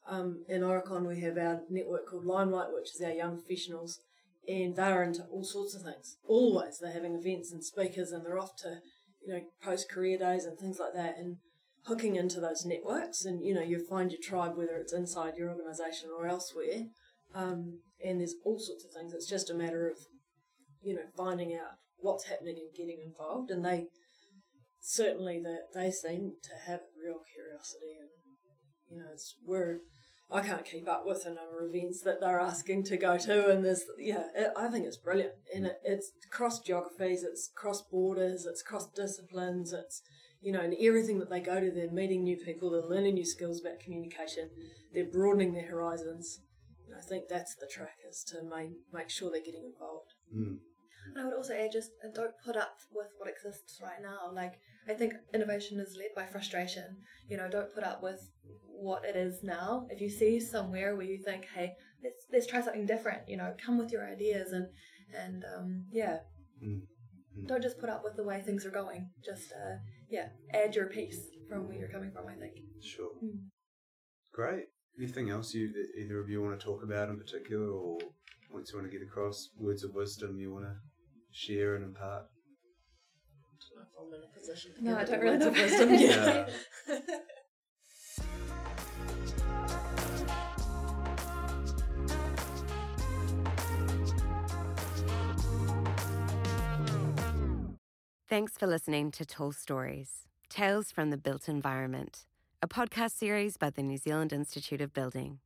um, 0.08 0.46
in 0.48 0.62
Aurecon, 0.62 1.08
we 1.08 1.22
have 1.22 1.38
our 1.38 1.62
network 1.70 2.08
called 2.10 2.26
Limelight, 2.26 2.74
which 2.74 2.96
is 2.96 3.02
our 3.02 3.12
young 3.12 3.38
professionals, 3.38 4.00
and 4.48 4.76
they're 4.76 5.04
into 5.04 5.24
all 5.32 5.44
sorts 5.44 5.76
of 5.76 5.82
things. 5.84 6.18
Always, 6.28 6.80
they're 6.80 6.94
having 6.94 7.16
events 7.16 7.52
and 7.52 7.64
speakers, 7.64 8.12
and 8.12 8.26
they're 8.26 8.40
off 8.40 8.56
to, 8.58 8.80
you 9.26 9.34
know, 9.34 9.42
post 9.64 9.90
career 9.90 10.18
days 10.18 10.46
and 10.46 10.58
things 10.58 10.80
like 10.80 10.94
that, 10.94 11.18
and 11.18 11.38
hooking 11.86 12.16
into 12.16 12.40
those 12.40 12.66
networks. 12.66 13.26
And 13.26 13.44
you 13.44 13.54
know, 13.54 13.62
you 13.62 13.86
find 13.86 14.12
your 14.12 14.22
tribe, 14.22 14.58
whether 14.58 14.78
it's 14.78 14.94
inside 14.94 15.36
your 15.38 15.50
organisation 15.50 16.10
or 16.18 16.28
elsewhere. 16.28 16.86
Um, 17.34 17.80
and 18.04 18.20
there's 18.20 18.36
all 18.46 18.60
sorts 18.60 18.86
of 18.86 18.92
things. 18.92 19.14
It's 19.14 19.30
just 19.30 19.50
a 19.50 19.56
matter 19.56 19.90
of, 19.90 19.98
you 20.82 20.96
know, 20.96 21.02
finding 21.18 21.54
out 21.54 21.76
what's 21.98 22.26
happening 22.26 22.56
and 22.58 22.76
getting 22.76 23.02
involved. 23.04 23.50
And 23.50 23.66
they 23.66 23.88
certainly 24.86 25.42
that 25.42 25.68
they 25.74 25.92
seem 25.92 26.34
to 26.44 26.70
have 26.70 26.82
real 27.04 27.20
curiosity, 27.34 27.98
and 28.00 28.10
you 28.90 28.98
know, 28.98 29.10
it's 29.12 29.36
we're 29.46 29.80
I 30.32 30.42
can't 30.42 30.66
keep 30.66 30.88
up 30.88 31.04
with 31.06 31.24
the 31.24 31.30
number 31.30 31.64
of 31.64 31.74
events 31.74 32.02
that 32.02 32.20
they're 32.20 32.40
asking 32.40 32.84
to 32.86 32.98
go 32.98 33.18
to, 33.18 33.50
and 33.50 33.64
there's 33.64 33.84
yeah, 34.00 34.24
it, 34.36 34.52
I 34.58 34.68
think 34.68 34.86
it's 34.86 34.98
brilliant, 34.98 35.34
and 35.54 35.68
it, 35.68 35.80
it's 35.84 36.12
cross 36.32 36.60
geographies, 36.60 37.24
it's 37.24 37.52
cross 37.56 37.84
borders, 37.84 38.46
it's 38.46 38.64
cross 38.64 38.88
disciplines, 38.92 39.72
it's 39.72 40.02
you 40.42 40.52
know, 40.52 40.62
and 40.62 40.76
everything 40.80 41.18
that 41.20 41.30
they 41.30 41.40
go 41.40 41.60
to, 41.60 41.72
they're 41.72 41.90
meeting 41.90 42.24
new 42.24 42.38
people, 42.38 42.70
they're 42.70 42.82
learning 42.82 43.16
new 43.16 43.26
skills 43.26 43.62
about 43.62 43.80
communication, 43.80 44.50
they're 44.94 45.12
broadening 45.12 45.54
their 45.54 45.68
horizons. 45.68 46.42
And 46.86 46.96
I 46.96 47.02
think 47.02 47.28
that's 47.28 47.56
the 47.56 47.68
track 47.68 47.98
is 48.08 48.24
to 48.26 48.44
make, 48.44 48.70
make 48.94 49.10
sure 49.10 49.32
they're 49.32 49.42
getting 49.42 49.72
involved. 49.74 50.14
Mm. 50.36 50.58
And 51.16 51.20
I 51.20 51.26
would 51.26 51.34
also 51.34 51.54
add 51.54 51.72
just 51.72 51.92
uh, 52.04 52.10
don't 52.14 52.34
put 52.46 52.56
up 52.56 52.78
with 52.94 53.08
what 53.18 53.30
exists 53.30 53.80
right 53.82 54.02
now. 54.02 54.32
Like 54.34 54.60
I 54.88 54.94
think 54.94 55.14
innovation 55.34 55.80
is 55.80 55.98
led 55.98 56.14
by 56.16 56.26
frustration. 56.26 56.98
You 57.28 57.38
know, 57.38 57.50
don't 57.50 57.74
put 57.74 57.84
up 57.84 58.04
with 58.04 58.30
what 58.78 59.04
it 59.06 59.16
is 59.16 59.44
now. 59.44 59.88
If 59.90 60.02
you 60.02 60.10
see 60.10 60.40
somewhere 60.40 60.96
where 60.96 61.06
you 61.06 61.18
think, 61.24 61.46
hey, 61.54 61.74
let's 62.04 62.26
let's 62.32 62.48
try 62.48 62.62
something 62.62 62.86
different. 62.86 63.28
You 63.28 63.38
know, 63.38 63.54
come 63.64 63.78
with 63.78 63.92
your 63.92 64.08
ideas 64.08 64.52
and 64.52 64.68
and 65.16 65.44
um, 65.58 65.86
yeah, 65.92 66.18
Mm. 66.64 66.82
don't 67.48 67.62
just 67.62 67.80
put 67.80 67.90
up 67.90 68.02
with 68.06 68.16
the 68.16 68.24
way 68.24 68.42
things 68.42 68.66
are 68.66 68.72
going. 68.72 69.10
Just 69.24 69.52
uh, 69.52 69.76
yeah, 70.10 70.30
add 70.54 70.74
your 70.76 70.88
piece 70.88 71.20
from 71.50 71.68
where 71.68 71.78
you're 71.78 71.90
coming 71.90 72.12
from. 72.12 72.28
I 72.28 72.36
think. 72.36 72.54
Sure. 72.82 73.10
Mm. 73.24 73.40
Great. 74.34 74.66
Anything 74.98 75.30
else 75.30 75.54
you 75.54 75.70
either 76.00 76.20
of 76.22 76.30
you 76.30 76.42
want 76.42 76.58
to 76.58 76.66
talk 76.66 76.82
about 76.84 77.10
in 77.10 77.18
particular, 77.18 77.68
or 77.70 77.98
points 78.50 78.72
you 78.72 78.78
want 78.80 78.90
to 78.90 78.98
get 78.98 79.06
across, 79.06 79.50
words 79.60 79.84
of 79.84 79.94
wisdom 79.94 80.40
you 80.40 80.54
want 80.54 80.64
to 80.66 80.76
share 81.32 81.76
and 81.76 81.84
impart? 81.84 82.24
I 83.44 83.58
don't 83.60 83.78
know 83.78 83.84
if 83.84 83.94
I'm 84.00 84.14
in 84.14 84.22
a 84.24 84.40
position 84.40 84.72
to 84.76 84.84
No, 84.84 84.92
give 84.92 85.00
I 85.00 85.04
don't 85.12 85.20
really 85.20 85.38
words 85.38 85.46
of 85.46 85.56
know. 85.56 85.62
wisdom. 85.62 85.90
Yeah. 86.88 86.98
Thanks 98.36 98.58
for 98.58 98.68
listening 98.68 99.12
to 99.12 99.26
Tall 99.26 99.54
Stories 99.54 100.28
Tales 100.50 100.92
from 100.92 101.10
the 101.10 101.16
Built 101.16 101.48
Environment, 101.48 102.26
a 102.62 102.68
podcast 102.68 103.12
series 103.12 103.56
by 103.56 103.70
the 103.70 103.82
New 103.82 103.96
Zealand 103.96 104.34
Institute 104.34 104.82
of 104.82 104.94
Building. 104.94 105.40